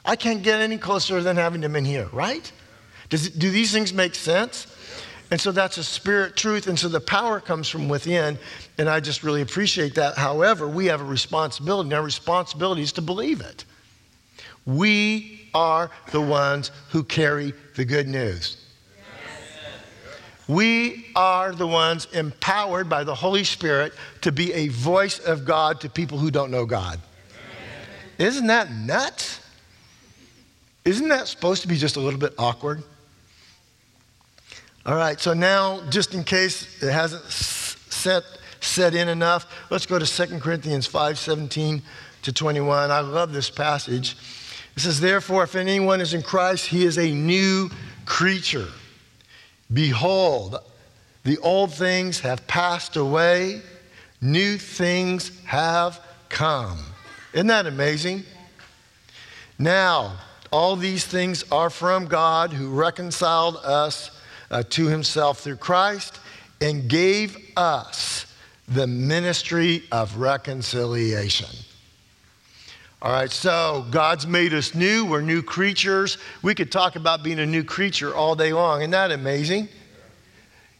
[0.06, 2.50] I can't get any closer than having him in here, right?
[3.10, 4.68] Does, do these things make sense?
[5.30, 6.68] And so that's a spirit truth.
[6.68, 8.40] And so the power comes from within.
[8.78, 10.18] And I just really appreciate that.
[10.18, 11.88] However, we have a responsibility.
[11.88, 13.66] And our responsibility is to believe it.
[14.66, 18.67] We are the ones who carry the good news.
[20.48, 25.82] We are the ones empowered by the Holy Spirit to be a voice of God
[25.82, 27.00] to people who don't know God.
[28.18, 29.42] Isn't that nuts?
[30.86, 32.82] Isn't that supposed to be just a little bit awkward?
[34.86, 38.24] All right, so now, just in case it hasn't set,
[38.62, 41.82] set in enough, let's go to 2 Corinthians 5 17
[42.22, 42.90] to 21.
[42.90, 44.16] I love this passage.
[44.78, 47.70] It says, Therefore, if anyone is in Christ, he is a new
[48.06, 48.68] creature.
[49.72, 50.58] Behold,
[51.24, 53.62] the old things have passed away,
[54.22, 56.00] new things have
[56.30, 56.80] come.
[57.34, 58.24] Isn't that amazing?
[59.60, 60.18] Now,
[60.52, 64.12] all these things are from God who reconciled us
[64.50, 66.20] uh, to himself through Christ
[66.62, 68.26] and gave us
[68.68, 71.50] the ministry of reconciliation.
[73.00, 75.06] All right, so God's made us new.
[75.06, 76.18] We're new creatures.
[76.42, 78.82] We could talk about being a new creature all day long.
[78.82, 79.70] Isn't that amazing?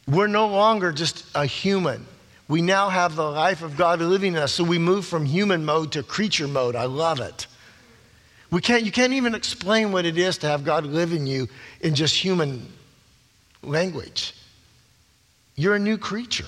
[0.08, 2.08] We're no longer just a human.
[2.48, 4.54] We now have the life of God living in us.
[4.54, 6.76] So we move from human mode to creature mode.
[6.76, 7.46] I love it.
[8.50, 11.48] We can't, you can't even explain what it is to have God live in you
[11.82, 12.66] in just human
[13.62, 14.34] language.
[15.56, 16.46] You're a new creature.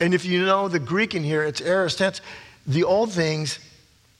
[0.00, 2.20] And if you know the Greek in here, it's aorist tense.
[2.66, 3.58] The old things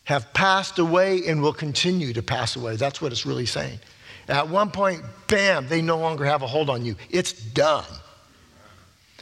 [0.06, 2.76] have passed away and will continue to pass away.
[2.76, 3.78] That's what it's really saying.
[4.28, 6.96] At one point, bam, they no longer have a hold on you.
[7.10, 7.84] It's done.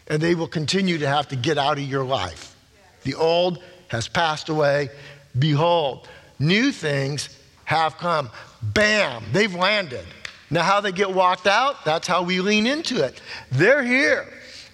[0.08, 2.54] And they will continue to have to get out of your life.
[3.02, 4.90] The old has passed away.
[5.38, 6.06] Behold,
[6.38, 8.30] new things have come.
[8.62, 10.04] Bam, they've landed.
[10.50, 13.22] Now, how they get walked out, that's how we lean into it.
[13.50, 14.26] They're here.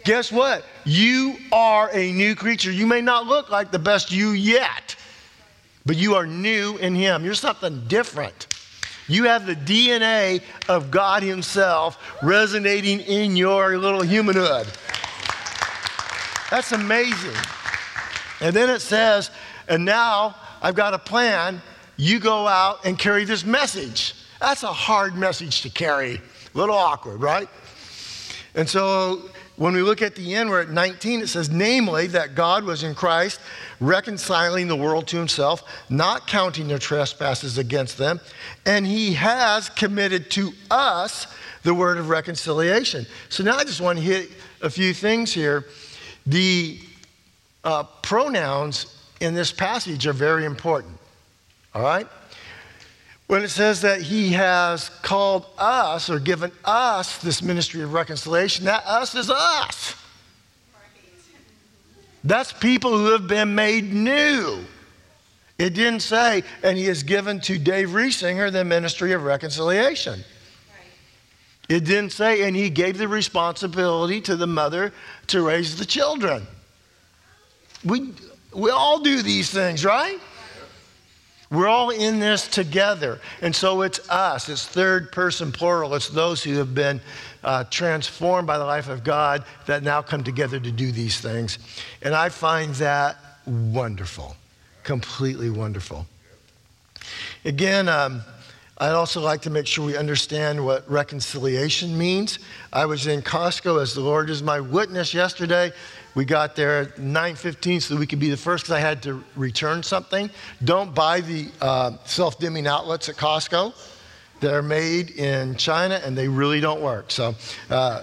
[0.04, 0.64] Guess what?
[0.84, 2.72] You are a new creature.
[2.72, 4.96] You may not look like the best you yet,
[5.90, 7.24] but you are new in Him.
[7.24, 8.46] You're something different.
[9.08, 14.68] You have the DNA of God Himself resonating in your little humanhood.
[16.48, 17.34] That's amazing.
[18.40, 19.32] And then it says,
[19.66, 21.60] and now I've got a plan.
[21.96, 24.14] You go out and carry this message.
[24.40, 26.20] That's a hard message to carry.
[26.54, 27.48] A little awkward, right?
[28.54, 29.28] And so
[29.60, 32.82] when we look at the end, we're at 19, it says, namely, that God was
[32.82, 33.38] in Christ,
[33.78, 38.20] reconciling the world to himself, not counting their trespasses against them,
[38.64, 41.26] and he has committed to us
[41.62, 43.04] the word of reconciliation.
[43.28, 44.30] So now I just want to hit
[44.62, 45.66] a few things here.
[46.24, 46.80] The
[47.62, 50.96] uh, pronouns in this passage are very important,
[51.74, 52.06] all right?
[53.30, 58.64] When it says that he has called us or given us this ministry of reconciliation,
[58.64, 59.94] that us is us.
[62.24, 64.64] That's people who have been made new.
[65.58, 70.24] It didn't say, and he has given to Dave Riesinger the ministry of reconciliation.
[71.68, 74.92] It didn't say, and he gave the responsibility to the mother
[75.28, 76.48] to raise the children.
[77.84, 78.12] We,
[78.52, 80.18] we all do these things, right?
[81.50, 83.20] We're all in this together.
[83.42, 85.94] And so it's us, it's third person plural.
[85.94, 87.00] It's those who have been
[87.42, 91.58] uh, transformed by the life of God that now come together to do these things.
[92.02, 94.36] And I find that wonderful,
[94.84, 96.06] completely wonderful.
[97.44, 98.22] Again, um,
[98.78, 102.38] I'd also like to make sure we understand what reconciliation means.
[102.72, 105.72] I was in Costco as the Lord is my witness yesterday.
[106.14, 109.22] We got there at 9:15 so we could be the first because I had to
[109.36, 110.30] return something.
[110.64, 113.72] Don't buy the uh, self-dimming outlets at Costco.
[114.40, 117.10] They're made in China and they really don't work.
[117.10, 117.34] So,
[117.68, 118.02] uh,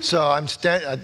[0.00, 0.98] so I'm stand- I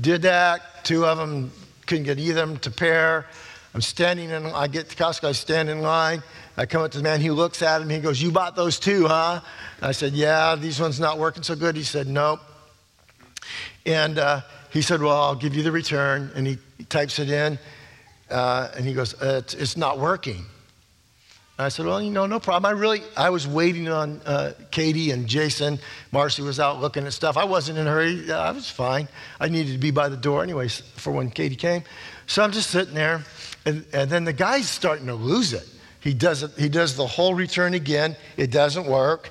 [0.00, 0.84] did that.
[0.84, 1.52] Two of them
[1.86, 3.26] couldn't get either of them to pair.
[3.74, 4.46] I'm standing in.
[4.46, 5.28] I get to Costco.
[5.28, 6.22] I stand in line.
[6.56, 7.20] I come up to the man.
[7.20, 7.90] He looks at him.
[7.90, 9.40] He goes, "You bought those too, huh?"
[9.82, 10.56] I said, "Yeah.
[10.56, 12.40] These ones not working so good." He said, "Nope."
[13.84, 14.40] And uh,
[14.70, 16.30] he said, Well, I'll give you the return.
[16.34, 16.58] And he,
[16.88, 17.58] types it in.
[18.30, 20.36] Uh, and he goes, uh, it's, it's, not working.
[20.36, 22.66] And I said, Well, you know, no problem.
[22.66, 25.78] I really, I was waiting on uh, Katie and Jason.
[26.12, 27.36] Marcy was out looking at stuff.
[27.36, 28.30] I wasn't in a hurry.
[28.30, 29.08] I was fine.
[29.40, 31.82] I needed to be by the door, anyways, for when Katie came.
[32.26, 33.24] So I'm just sitting there.
[33.64, 35.66] And, and then the guy's starting to lose it.
[36.00, 38.16] He does, it, he does the whole return again.
[38.36, 39.30] It doesn't work.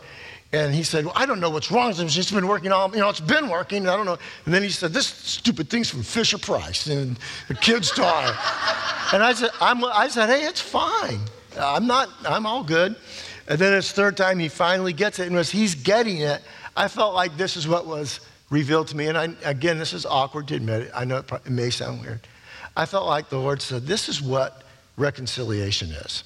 [0.56, 1.90] And he said, well, I don't know what's wrong.
[1.90, 3.90] It's just been working all, you know, it's been working.
[3.90, 4.18] I don't know.
[4.46, 8.32] And then he said, this stupid thing's from Fisher Price and the kid's toy.
[9.12, 11.20] and I said, I'm, I said, hey, it's fine.
[11.60, 12.96] I'm not, I'm all good.
[13.50, 15.28] And then his third time, he finally gets it.
[15.28, 16.42] And as he's getting it,
[16.78, 19.08] I felt like this is what was revealed to me.
[19.08, 20.92] And I, again, this is awkward to admit it.
[20.96, 22.22] I know it, it may sound weird.
[22.78, 24.64] I felt like the Lord said, this is what
[24.96, 26.24] reconciliation is.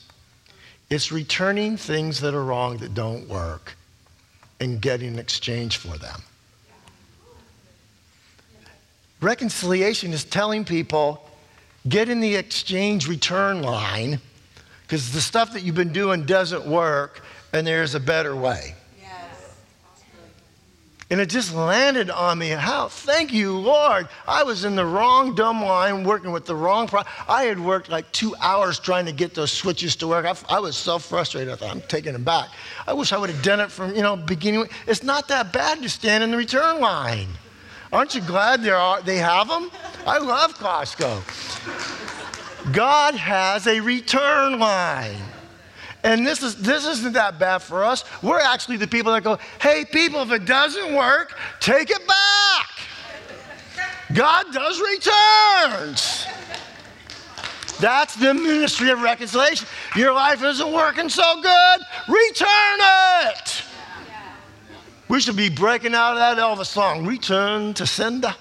[0.92, 3.76] It's returning things that are wrong that don't work
[4.60, 6.22] and getting an exchange for them.
[9.22, 11.30] Reconciliation is telling people
[11.88, 14.20] get in the exchange return line
[14.84, 17.22] because the stuff that you've been doing doesn't work
[17.54, 18.76] and there's a better way.
[21.12, 22.50] And it just landed on me.
[22.50, 22.88] How?
[22.88, 24.08] Thank you, Lord.
[24.28, 27.90] I was in the wrong dumb line working with the wrong pro- I had worked
[27.90, 30.26] like two hours trying to get those switches to work.
[30.26, 31.52] I, I was so frustrated.
[31.52, 32.50] I thought, I'm taking them back.
[32.86, 34.68] I wish I would have done it from, you know, beginning.
[34.86, 37.28] It's not that bad to stand in the return line.
[37.92, 39.72] Aren't you glad there are, they have them?
[40.06, 41.24] I love Costco.
[42.72, 45.18] God has a return line.
[46.04, 48.06] And this, is, this isn't that bad for us.
[48.24, 52.70] We're actually the people that go, hey, people, if it doesn't work, take it back.
[54.14, 56.26] God does returns.
[57.80, 59.68] That's the ministry of reconciliation.
[59.96, 62.80] Your life isn't working so good, return
[63.34, 63.64] it.
[65.08, 68.36] We should be breaking out of that Elvis song, Return to Sender,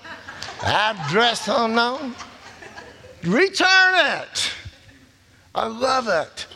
[0.62, 2.14] address unknown.
[3.24, 4.52] Return it.
[5.54, 6.46] I love it.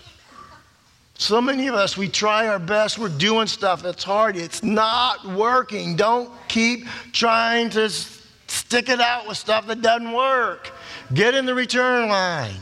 [1.23, 5.25] So many of us, we try our best, we're doing stuff, it's hard, it's not
[5.25, 5.95] working.
[5.95, 10.73] Don't keep trying to stick it out with stuff that doesn't work.
[11.15, 12.57] Get in the return line.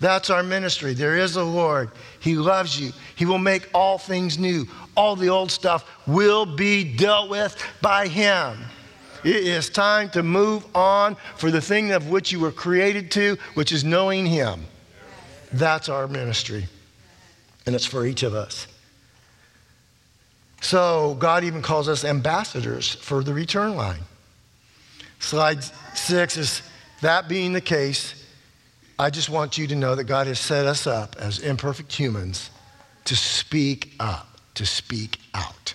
[0.00, 0.94] That's our ministry.
[0.94, 1.90] There is a Lord.
[2.20, 2.90] He loves you.
[3.16, 4.66] He will make all things new.
[4.96, 8.60] All the old stuff will be dealt with by Him.
[9.24, 13.36] It is time to move on for the thing of which you were created to,
[13.52, 14.64] which is knowing Him.
[15.52, 16.66] That's our ministry
[17.66, 18.66] and it's for each of us.
[20.60, 24.00] So God even calls us ambassadors for the return line.
[25.18, 25.62] Slide
[25.94, 26.62] six is
[27.02, 28.24] that being the case,
[28.98, 32.50] I just want you to know that God has set us up as imperfect humans
[33.04, 35.74] to speak up, to speak out.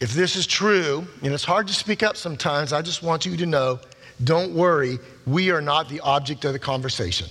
[0.00, 3.36] If this is true, and it's hard to speak up sometimes, I just want you
[3.36, 3.80] to know
[4.24, 7.28] don't worry, we are not the object of the conversation.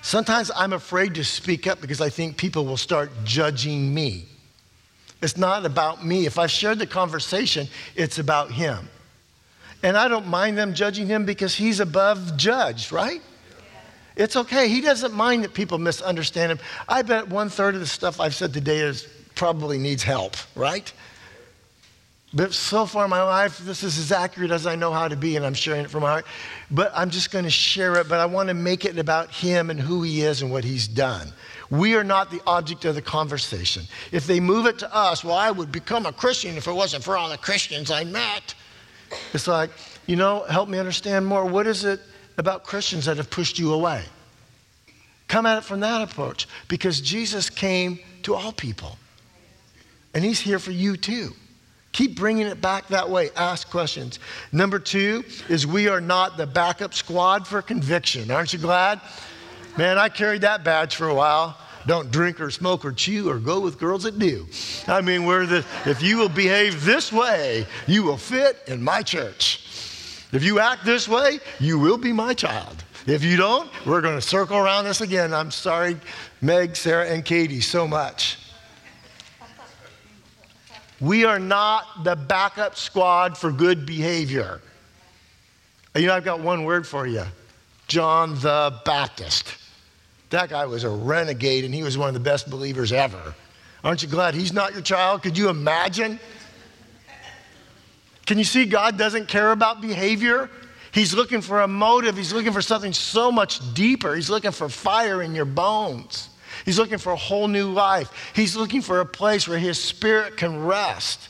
[0.00, 4.26] Sometimes I'm afraid to speak up because I think people will start judging me.
[5.22, 6.26] It's not about me.
[6.26, 8.88] If I've shared the conversation, it's about him.
[9.82, 13.20] And I don't mind them judging him because he's above judge, right?
[14.16, 14.68] It's okay.
[14.68, 16.58] He doesn't mind that people misunderstand him.
[16.88, 20.92] I bet one third of the stuff I've said today is probably needs help, right?
[22.34, 25.16] But so far in my life, this is as accurate as I know how to
[25.16, 26.26] be, and I'm sharing it from my heart.
[26.70, 29.68] But I'm just going to share it, but I want to make it about him
[29.68, 31.30] and who he is and what he's done.
[31.70, 33.82] We are not the object of the conversation.
[34.12, 37.04] If they move it to us, well, I would become a Christian if it wasn't
[37.04, 38.54] for all the Christians I met.
[39.34, 39.70] It's like,
[40.06, 41.44] you know, help me understand more.
[41.44, 42.00] What is it
[42.38, 44.04] about Christians that have pushed you away?
[45.28, 48.96] Come at it from that approach because Jesus came to all people,
[50.14, 51.34] and he's here for you too.
[51.92, 53.30] Keep bringing it back that way.
[53.36, 54.18] Ask questions.
[54.50, 58.30] Number two is we are not the backup squad for conviction.
[58.30, 59.00] Aren't you glad?
[59.76, 61.56] Man, I carried that badge for a while.
[61.86, 64.46] Don't drink or smoke or chew or go with girls that do.
[64.86, 69.02] I mean, we're the, if you will behave this way, you will fit in my
[69.02, 69.66] church.
[70.32, 72.84] If you act this way, you will be my child.
[73.06, 75.34] If you don't, we're going to circle around this again.
[75.34, 75.98] I'm sorry,
[76.40, 78.38] Meg, Sarah, and Katie, so much.
[81.02, 84.60] We are not the backup squad for good behavior.
[85.96, 87.24] You know, I've got one word for you
[87.88, 89.56] John the Baptist.
[90.30, 93.34] That guy was a renegade and he was one of the best believers ever.
[93.82, 95.24] Aren't you glad he's not your child?
[95.24, 96.20] Could you imagine?
[98.24, 100.48] Can you see God doesn't care about behavior?
[100.92, 102.16] He's looking for a motive.
[102.16, 104.14] He's looking for something so much deeper.
[104.14, 106.28] He's looking for fire in your bones.
[106.64, 108.32] He's looking for a whole new life.
[108.34, 111.28] He's looking for a place where his spirit can rest.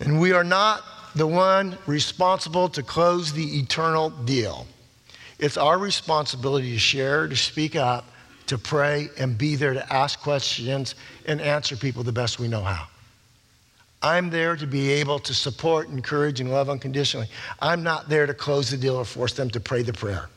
[0.00, 0.82] And we are not
[1.14, 4.66] the one responsible to close the eternal deal.
[5.38, 8.04] It's our responsibility to share, to speak up,
[8.46, 10.94] to pray, and be there to ask questions
[11.26, 12.86] and answer people the best we know how.
[14.02, 17.28] I'm there to be able to support, encourage, and love unconditionally.
[17.60, 20.28] I'm not there to close the deal or force them to pray the prayer.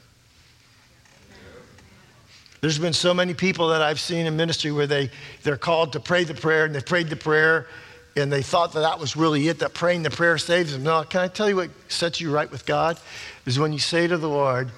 [2.61, 5.11] There's been so many people that I've seen in ministry where they,
[5.43, 7.67] they're called to pray the prayer and they prayed the prayer
[8.15, 10.83] and they thought that that was really it, that praying the prayer saves them.
[10.83, 12.99] No, can I tell you what sets you right with God?
[13.45, 14.71] Is when you say to the Lord,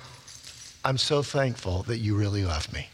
[0.83, 2.87] I'm so thankful that you really love me.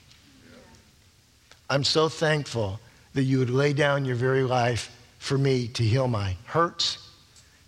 [1.70, 2.80] I'm so thankful
[3.14, 7.10] that you would lay down your very life for me to heal my hurts,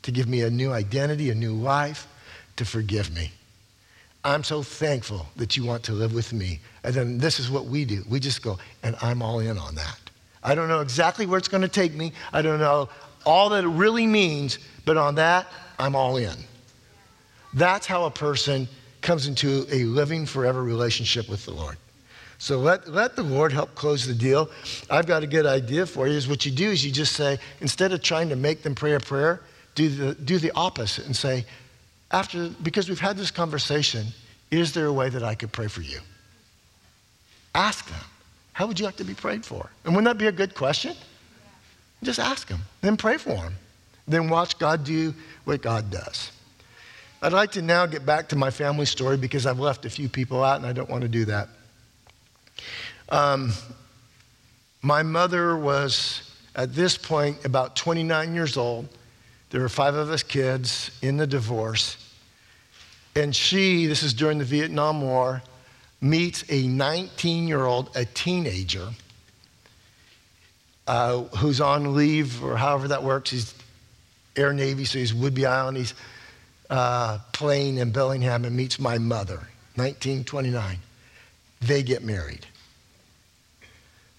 [0.03, 2.07] to give me a new identity, a new life,
[2.57, 3.31] to forgive me.
[4.27, 6.59] I'm so thankful that you want to live with me.
[6.83, 8.03] And then this is what we do.
[8.09, 9.97] We just go, and I'm all in on that.
[10.43, 12.11] I don't know exactly where it's going to take me.
[12.33, 12.89] I don't know
[13.25, 15.47] all that it really means, but on that,
[15.79, 16.35] I'm all in.
[17.53, 18.67] That's how a person
[19.01, 21.77] comes into a living forever relationship with the Lord.
[22.37, 24.49] So let, let the Lord help close the deal.
[24.89, 26.15] I've got a good idea for you.
[26.15, 28.93] Is what you do is you just say, instead of trying to make them pray
[28.93, 29.39] a prayer,
[29.73, 31.45] do the, do the opposite and say,
[32.11, 34.07] after, because we've had this conversation,
[34.51, 35.99] is there a way that I could pray for you?
[37.53, 37.99] Ask them,
[38.53, 39.69] how would you like to be prayed for?
[39.83, 40.95] And wouldn't that be a good question?
[42.03, 43.55] Just ask them, then pray for them.
[44.07, 46.31] Then watch God do what God does.
[47.21, 50.07] I'd like to now get back to my family story because I've left a few
[50.07, 51.49] people out and I don't want to do that.
[53.09, 53.51] Um,
[54.81, 58.87] my mother was, at this point, about 29 years old
[59.49, 61.97] there were five of us kids in the divorce.
[63.15, 65.41] And she, this is during the Vietnam War,
[66.01, 68.89] meets a 19 year old, a teenager,
[70.85, 73.31] uh, who's on leave or however that works.
[73.31, 73.55] He's
[74.35, 75.77] Air Navy, so he's Whidbey Island.
[75.77, 75.93] He's
[76.69, 79.39] uh, playing in Bellingham and meets my mother,
[79.75, 80.77] 1929.
[81.61, 82.45] They get married.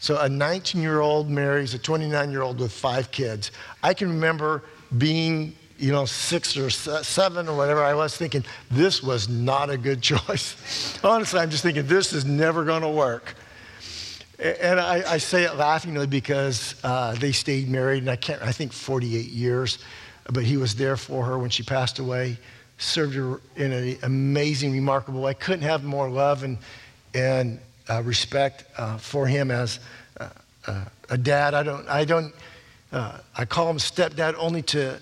[0.01, 3.51] So a 19 year old marries a 29 year old with five kids.
[3.83, 4.65] I can remember
[4.97, 9.77] being, you know, six or seven or whatever, I was thinking, this was not a
[9.77, 10.99] good choice.
[11.05, 13.35] Honestly, I'm just thinking, this is never going to work.
[14.39, 18.53] And I, I, say it laughingly because uh, they stayed married, and I can't, I
[18.53, 19.79] think 48 years,
[20.33, 22.39] but he was there for her when she passed away,
[22.79, 25.35] served her in an amazing, remarkable way.
[25.35, 26.57] Couldn't have more love and,
[27.15, 27.59] and
[27.91, 29.81] uh, respect uh, for him as
[30.21, 30.29] uh,
[30.69, 31.55] uh, a dad.
[31.55, 32.33] I don't, I don't,
[32.93, 34.99] uh, I call him stepdad only to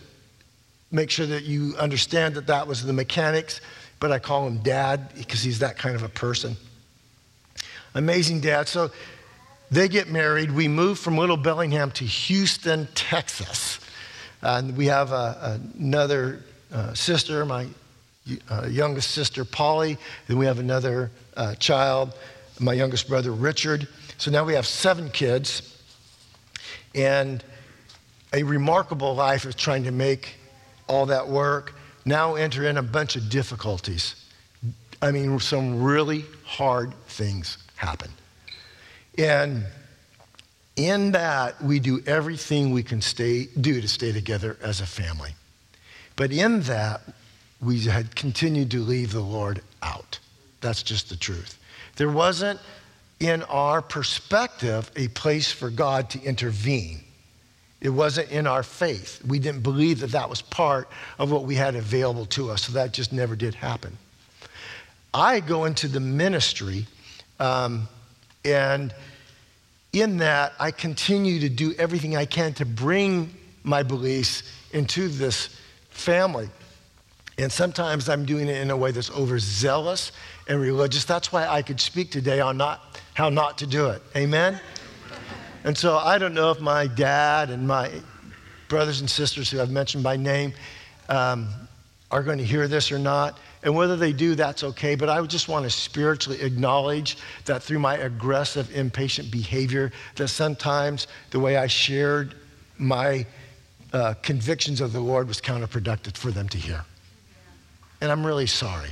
[0.90, 3.60] make sure that you understand that that was the mechanics,
[4.00, 6.56] but I call him dad because he's that kind of a person.
[7.94, 8.68] Amazing dad.
[8.68, 8.90] So
[9.70, 10.50] they get married.
[10.50, 13.80] We move from Little Bellingham to Houston, Texas.
[14.42, 17.66] And we have a, another uh, sister, my
[18.50, 19.98] uh, youngest sister, Polly.
[20.28, 22.12] Then we have another uh, child,
[22.60, 23.88] my youngest brother, Richard.
[24.18, 25.76] So now we have seven kids.
[26.94, 27.42] And
[28.32, 30.34] a remarkable life of trying to make
[30.88, 31.74] all that work.
[32.04, 34.14] Now enter in a bunch of difficulties.
[35.02, 38.10] I mean, some really hard things happen.
[39.18, 39.64] And
[40.76, 45.30] in that, we do everything we can stay, do to stay together as a family.
[46.16, 47.02] But in that,
[47.60, 50.18] we had continued to leave the Lord out.
[50.60, 51.58] That's just the truth.
[51.96, 52.60] There wasn't,
[53.20, 57.00] in our perspective, a place for God to intervene.
[57.80, 59.22] It wasn't in our faith.
[59.26, 62.72] We didn't believe that that was part of what we had available to us, so
[62.72, 63.96] that just never did happen.
[65.12, 66.86] I go into the ministry,
[67.38, 67.88] um,
[68.44, 68.94] and
[69.92, 75.60] in that, I continue to do everything I can to bring my beliefs into this
[75.90, 76.48] family.
[77.38, 80.12] And sometimes I'm doing it in a way that's overzealous
[80.48, 81.04] and religious.
[81.04, 84.02] That's why I could speak today on not, how not to do it.
[84.14, 84.60] Amen?
[85.66, 87.90] And so I don't know if my dad and my
[88.68, 90.52] brothers and sisters who I've mentioned by name
[91.08, 91.48] um,
[92.12, 93.40] are going to hear this or not.
[93.64, 94.94] And whether they do, that's okay.
[94.94, 101.08] But I just want to spiritually acknowledge that through my aggressive, impatient behavior, that sometimes
[101.32, 102.36] the way I shared
[102.78, 103.26] my
[103.92, 106.84] uh, convictions of the Lord was counterproductive for them to hear.
[108.00, 108.90] And I'm really sorry.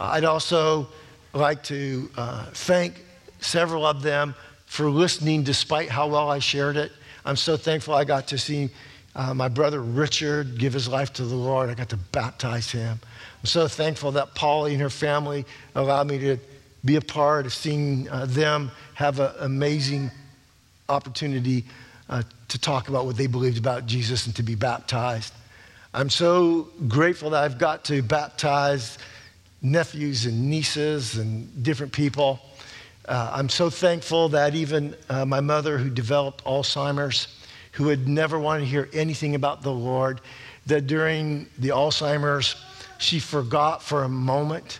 [0.00, 0.88] I'd also
[1.34, 3.04] like to uh, thank
[3.38, 4.34] several of them
[4.72, 6.92] for listening despite how well I shared it.
[7.26, 8.70] I'm so thankful I got to see
[9.14, 11.68] uh, my brother Richard give his life to the Lord.
[11.68, 12.98] I got to baptize him.
[13.02, 15.44] I'm so thankful that Polly and her family
[15.74, 16.38] allowed me to
[16.86, 20.10] be a part of seeing uh, them have an amazing
[20.88, 21.66] opportunity
[22.08, 25.34] uh, to talk about what they believed about Jesus and to be baptized.
[25.92, 28.96] I'm so grateful that I've got to baptize
[29.60, 32.40] nephews and nieces and different people.
[33.06, 37.28] Uh, I'm so thankful that even uh, my mother, who developed Alzheimer's,
[37.72, 40.20] who had never wanted to hear anything about the Lord,
[40.66, 42.54] that during the Alzheimer's,
[42.98, 44.78] she forgot for a moment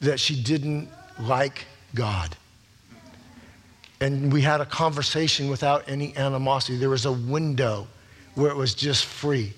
[0.00, 0.88] that she didn't
[1.20, 2.34] like God.
[4.00, 6.78] And we had a conversation without any animosity.
[6.78, 7.86] There was a window
[8.34, 9.52] where it was just free.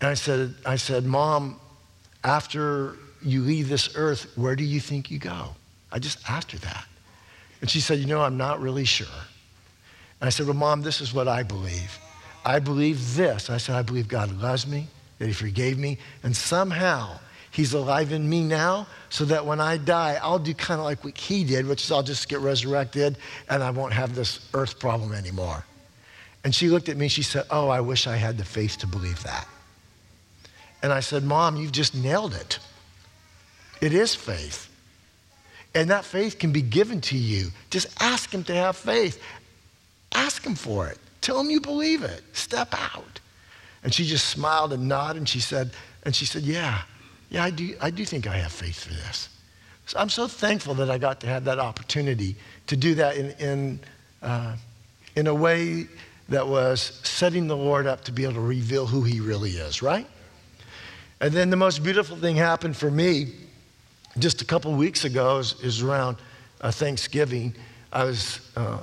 [0.00, 1.58] And I said, I said, Mom,
[2.22, 5.56] after you leave this earth, where do you think you go?
[5.92, 6.86] I just asked her that.
[7.60, 9.06] And she said, You know, I'm not really sure.
[10.20, 11.98] And I said, Well, Mom, this is what I believe.
[12.44, 13.50] I believe this.
[13.50, 14.88] I said, I believe God loves me,
[15.18, 17.18] that He forgave me, and somehow
[17.52, 21.04] He's alive in me now, so that when I die, I'll do kind of like
[21.04, 23.18] what He did, which is I'll just get resurrected
[23.48, 25.64] and I won't have this earth problem anymore.
[26.44, 28.78] And she looked at me, and she said, Oh, I wish I had the faith
[28.78, 29.46] to believe that.
[30.82, 32.58] And I said, Mom, you've just nailed it.
[33.80, 34.71] It is faith.
[35.74, 37.50] And that faith can be given to you.
[37.70, 39.22] Just ask Him to have faith.
[40.12, 40.98] Ask Him for it.
[41.20, 42.22] Tell Him you believe it.
[42.32, 43.20] Step out.
[43.82, 45.70] And she just smiled and nodded and she said,
[46.04, 46.82] and she said, Yeah,
[47.30, 49.28] yeah, I do, I do think I have faith for this.
[49.86, 53.30] So I'm so thankful that I got to have that opportunity to do that in,
[53.32, 53.80] in,
[54.22, 54.56] uh,
[55.16, 55.86] in a way
[56.28, 59.82] that was setting the Lord up to be able to reveal who He really is,
[59.82, 60.06] right?
[61.20, 63.32] And then the most beautiful thing happened for me
[64.18, 66.16] just a couple weeks ago, is, is around
[66.60, 67.54] uh, Thanksgiving.
[67.92, 68.78] I was uh,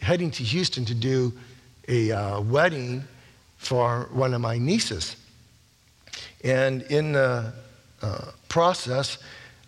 [0.00, 1.32] heading to Houston to do
[1.88, 3.04] a uh, wedding
[3.56, 5.16] for one of my nieces.
[6.44, 7.52] And in the
[8.02, 9.18] uh, process,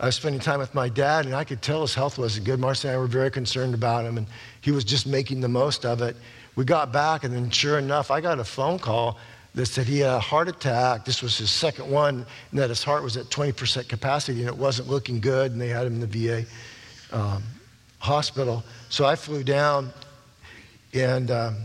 [0.00, 2.58] I was spending time with my dad, and I could tell his health wasn't good.
[2.58, 4.26] Marcy and I were very concerned about him, and
[4.60, 6.16] he was just making the most of it.
[6.56, 9.18] We got back, and then sure enough, I got a phone call
[9.54, 11.04] that said he had a heart attack.
[11.04, 14.56] This was his second one, and that his heart was at 20% capacity and it
[14.56, 16.44] wasn't looking good, and they had him in the VA
[17.12, 17.42] um,
[17.98, 18.64] hospital.
[18.88, 19.92] So I flew down,
[20.92, 21.56] and um,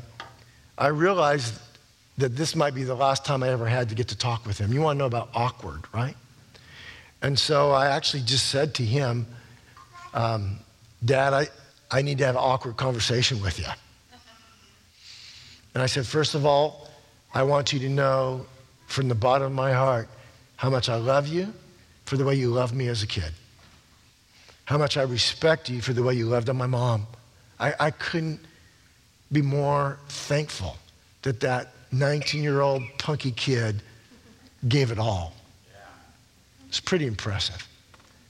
[0.77, 1.59] I realized
[2.19, 4.57] that this might be the last time I ever had to get to talk with
[4.57, 4.71] him.
[4.71, 6.15] You want to know about awkward, right?
[7.21, 9.25] And so I actually just said to him,
[10.13, 10.59] um,
[11.03, 11.47] Dad, I,
[11.89, 13.65] I need to have an awkward conversation with you.
[15.73, 16.88] And I said, First of all,
[17.33, 18.45] I want you to know
[18.87, 20.07] from the bottom of my heart
[20.55, 21.53] how much I love you
[22.05, 23.31] for the way you loved me as a kid.
[24.65, 27.07] How much I respect you for the way you loved on my mom.
[27.59, 28.39] I, I couldn't
[29.31, 30.77] be more thankful
[31.21, 33.81] that that 19 year old punky kid
[34.67, 35.33] gave it all.
[36.67, 37.67] It's pretty impressive.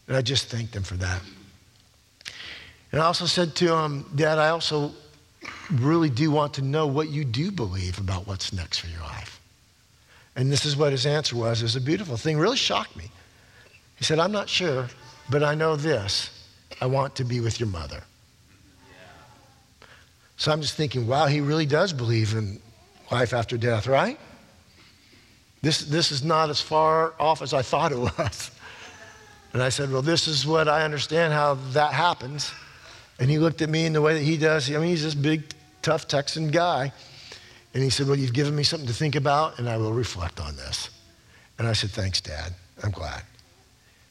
[0.07, 1.21] And I just thanked him for that.
[2.91, 4.91] And I also said to him, Dad, I also
[5.71, 9.39] really do want to know what you do believe about what's next for your life.
[10.35, 11.61] And this is what his answer was.
[11.61, 13.09] It was a beautiful thing, really shocked me.
[13.95, 14.87] He said, I'm not sure,
[15.29, 16.29] but I know this.
[16.81, 18.01] I want to be with your mother.
[20.37, 22.61] So I'm just thinking, wow, he really does believe in
[23.11, 24.17] life after death, right?
[25.61, 28.51] This, this is not as far off as I thought it was.
[29.53, 32.51] And I said, Well, this is what I understand how that happens.
[33.19, 34.69] And he looked at me in the way that he does.
[34.69, 35.43] I mean, he's this big,
[35.81, 36.91] tough Texan guy.
[37.73, 40.39] And he said, Well, you've given me something to think about, and I will reflect
[40.39, 40.89] on this.
[41.57, 42.53] And I said, Thanks, Dad.
[42.83, 43.23] I'm glad.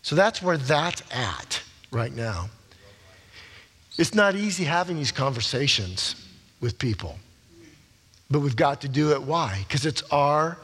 [0.03, 2.51] So that's where that's at right now.
[3.97, 6.15] It's not easy having these conversations
[6.61, 7.19] with people,
[8.31, 9.23] but we've got to do it.
[9.23, 9.65] Why?
[9.67, 10.57] Because it's our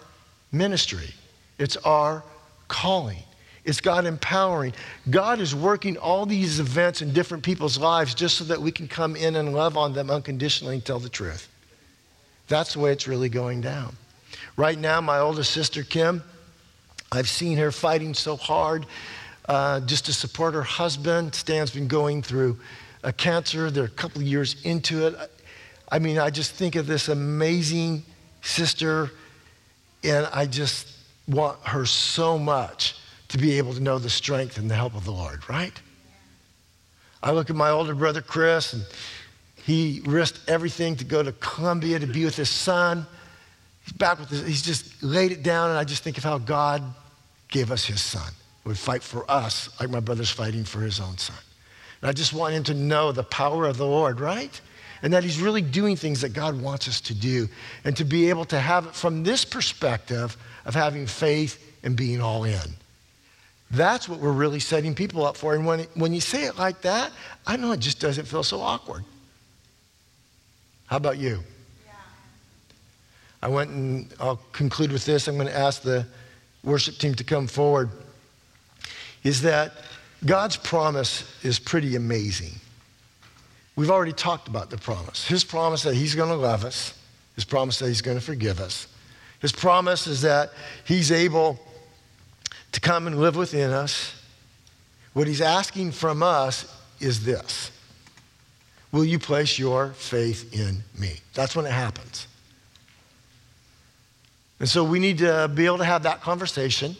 [0.52, 1.12] ministry,
[1.58, 2.22] it's our
[2.68, 3.23] calling.
[3.64, 4.74] It's God empowering.
[5.08, 8.86] God is working all these events in different people's lives just so that we can
[8.88, 11.48] come in and love on them unconditionally and tell the truth.
[12.48, 13.96] That's the way it's really going down.
[14.56, 16.22] Right now, my oldest sister, Kim,
[17.10, 18.84] I've seen her fighting so hard
[19.48, 21.34] uh, just to support her husband.
[21.34, 22.58] Stan's been going through
[23.02, 23.70] a cancer.
[23.70, 25.16] They're a couple of years into it.
[25.90, 28.04] I mean, I just think of this amazing
[28.42, 29.10] sister,
[30.02, 30.88] and I just
[31.26, 32.96] want her so much
[33.34, 35.72] to be able to know the strength and the help of the Lord, right?
[37.20, 38.84] I look at my older brother, Chris, and
[39.56, 43.04] he risked everything to go to Columbia to be with his son.
[43.82, 46.38] He's back with his, he's just laid it down, and I just think of how
[46.38, 46.80] God
[47.48, 48.30] gave us his son.
[48.62, 51.36] Would fight for us like my brother's fighting for his own son.
[52.02, 54.60] And I just want him to know the power of the Lord, right?
[55.02, 57.48] And that he's really doing things that God wants us to do.
[57.82, 62.22] And to be able to have it from this perspective of having faith and being
[62.22, 62.76] all in.
[63.70, 65.54] That's what we're really setting people up for.
[65.54, 67.12] And when, when you say it like that,
[67.46, 69.04] I know it just doesn't feel so awkward.
[70.86, 71.40] How about you?
[71.84, 71.92] Yeah.
[73.42, 75.26] I went and I'll conclude with this.
[75.28, 76.06] I'm going to ask the
[76.62, 77.90] worship team to come forward.
[79.22, 79.72] Is that
[80.24, 82.52] God's promise is pretty amazing.
[83.76, 85.26] We've already talked about the promise.
[85.26, 86.96] His promise that He's going to love us,
[87.34, 88.86] His promise that He's going to forgive us.
[89.40, 90.52] His promise is that
[90.84, 91.58] He's able
[92.74, 94.20] to come and live within us.
[95.12, 96.66] What he's asking from us
[97.00, 97.70] is this
[98.92, 101.20] Will you place your faith in me?
[101.34, 102.26] That's when it happens.
[104.60, 106.96] And so we need to be able to have that conversation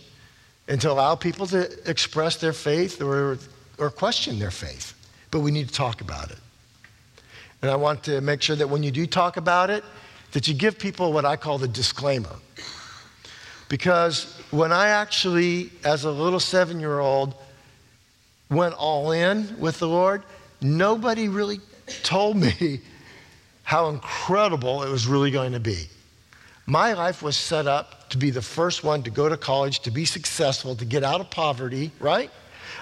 [0.66, 3.38] and to allow people to express their faith or,
[3.78, 4.94] or question their faith.
[5.30, 6.38] But we need to talk about it.
[7.62, 9.84] And I want to make sure that when you do talk about it,
[10.32, 12.36] that you give people what I call the disclaimer.
[13.68, 17.34] Because when I actually, as a little seven year old,
[18.50, 20.22] went all in with the Lord,
[20.60, 21.58] nobody really
[22.04, 22.80] told me
[23.64, 25.86] how incredible it was really going to be.
[26.66, 29.90] My life was set up to be the first one to go to college, to
[29.90, 32.30] be successful, to get out of poverty, right?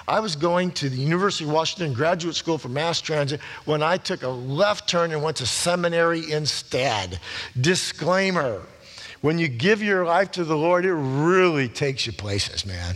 [0.07, 3.97] I was going to the University of Washington Graduate School for Mass Transit when I
[3.97, 7.19] took a left turn and went to seminary instead.
[7.59, 8.61] Disclaimer
[9.23, 12.95] when you give your life to the Lord, it really takes you places, man.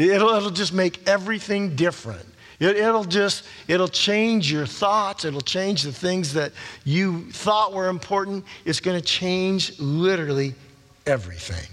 [0.00, 2.26] It'll, it'll just make everything different.
[2.58, 5.24] It, it'll just, it'll change your thoughts.
[5.24, 6.50] It'll change the things that
[6.84, 8.44] you thought were important.
[8.64, 10.56] It's going to change literally
[11.06, 11.70] everything.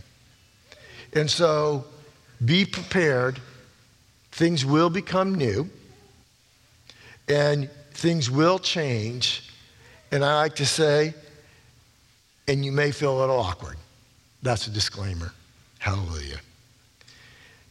[1.13, 1.85] And so
[2.45, 3.41] be prepared.
[4.31, 5.67] Things will become new
[7.27, 9.49] and things will change.
[10.11, 11.15] And I like to say,
[12.51, 13.77] and you may feel a little awkward.
[14.43, 15.31] That's a disclaimer.
[15.79, 16.41] Hallelujah.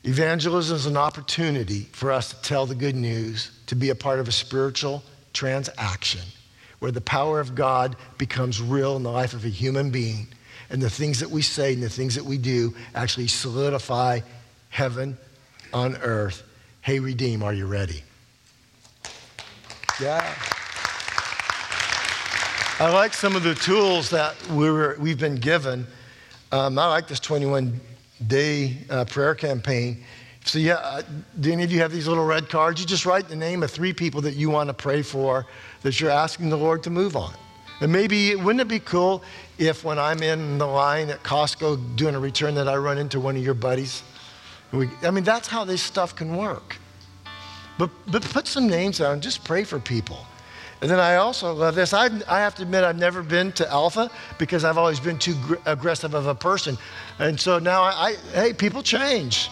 [0.05, 4.21] Evangelism is an opportunity for us to tell the good news, to be a part
[4.21, 5.03] of a spiritual
[5.35, 6.23] transaction
[6.79, 10.27] where the power of God becomes real in the life of a human being.
[10.71, 14.21] And the things that we say and the things that we do actually solidify
[14.71, 15.19] heaven
[15.75, 16.43] on earth.
[16.81, 18.03] Hey, Redeem, are you ready?
[20.01, 20.35] Yeah.
[22.81, 25.87] I like some of the tools that we were, we've been given.
[26.51, 27.79] Um, I like this 21
[28.27, 30.03] day uh, prayer campaign.
[30.47, 31.03] So, yeah, uh,
[31.41, 32.81] do any of you have these little red cards?
[32.81, 35.45] You just write the name of three people that you want to pray for
[35.83, 37.35] that you're asking the Lord to move on.
[37.83, 39.23] And maybe, wouldn't it be cool
[39.59, 43.21] if when I'm in the line at Costco doing a return that I run into
[43.21, 44.03] one of your buddies?
[44.73, 46.79] We, I mean, that's how this stuff can work.
[47.77, 50.25] But, but put some names down, just pray for people.
[50.83, 51.93] And then I also love this.
[51.93, 55.35] I, I have to admit, I've never been to Alpha because I've always been too
[55.43, 56.79] gr- aggressive of a person.
[57.19, 59.51] And so now, I, I, hey, people change.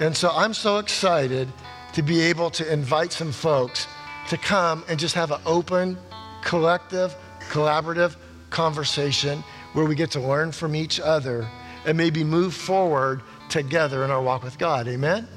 [0.00, 1.48] And so I'm so excited
[1.92, 3.86] to be able to invite some folks
[4.28, 5.96] to come and just have an open
[6.42, 7.14] collective,
[7.48, 8.16] collaborative
[8.50, 9.42] conversation
[9.72, 11.48] where we get to learn from each other
[11.86, 14.88] and maybe move forward together in our walk with God.
[14.88, 15.28] Amen?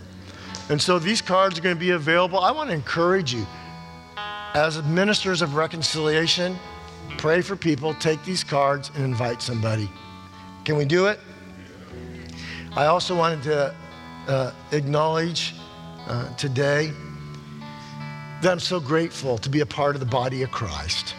[0.69, 2.39] And so these cards are going to be available.
[2.39, 3.45] I want to encourage you,
[4.53, 6.57] as ministers of reconciliation,
[7.17, 9.89] pray for people, take these cards, and invite somebody.
[10.65, 11.19] Can we do it?
[12.75, 13.75] I also wanted to
[14.27, 15.55] uh, acknowledge
[16.07, 16.91] uh, today
[18.41, 21.13] that I'm so grateful to be a part of the body of Christ.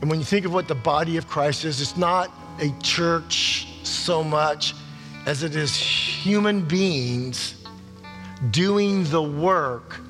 [0.00, 3.68] And when you think of what the body of Christ is, it's not a church
[3.84, 4.74] so much
[5.26, 7.54] as it is human beings
[8.50, 10.00] doing the work,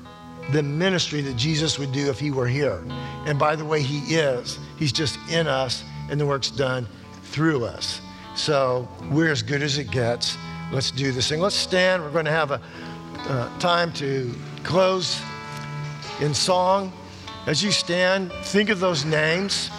[0.51, 2.83] the ministry that Jesus would do if he were here.
[3.25, 4.59] And by the way, he is.
[4.77, 6.87] He's just in us, and the work's done
[7.23, 8.01] through us.
[8.35, 10.37] So we're as good as it gets.
[10.71, 11.39] Let's do this thing.
[11.39, 12.03] Let's stand.
[12.03, 12.61] We're going to have a
[13.29, 14.33] uh, time to
[14.63, 15.21] close
[16.19, 16.91] in song.
[17.45, 19.69] As you stand, think of those names.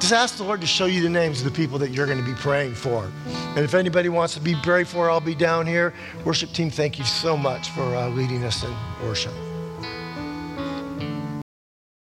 [0.00, 2.18] Just ask the Lord to show you the names of the people that you're going
[2.18, 3.10] to be praying for.
[3.26, 5.94] And if anybody wants to be prayed for, I'll be down here.
[6.24, 8.72] Worship team, thank you so much for uh, leading us in
[9.02, 9.32] worship.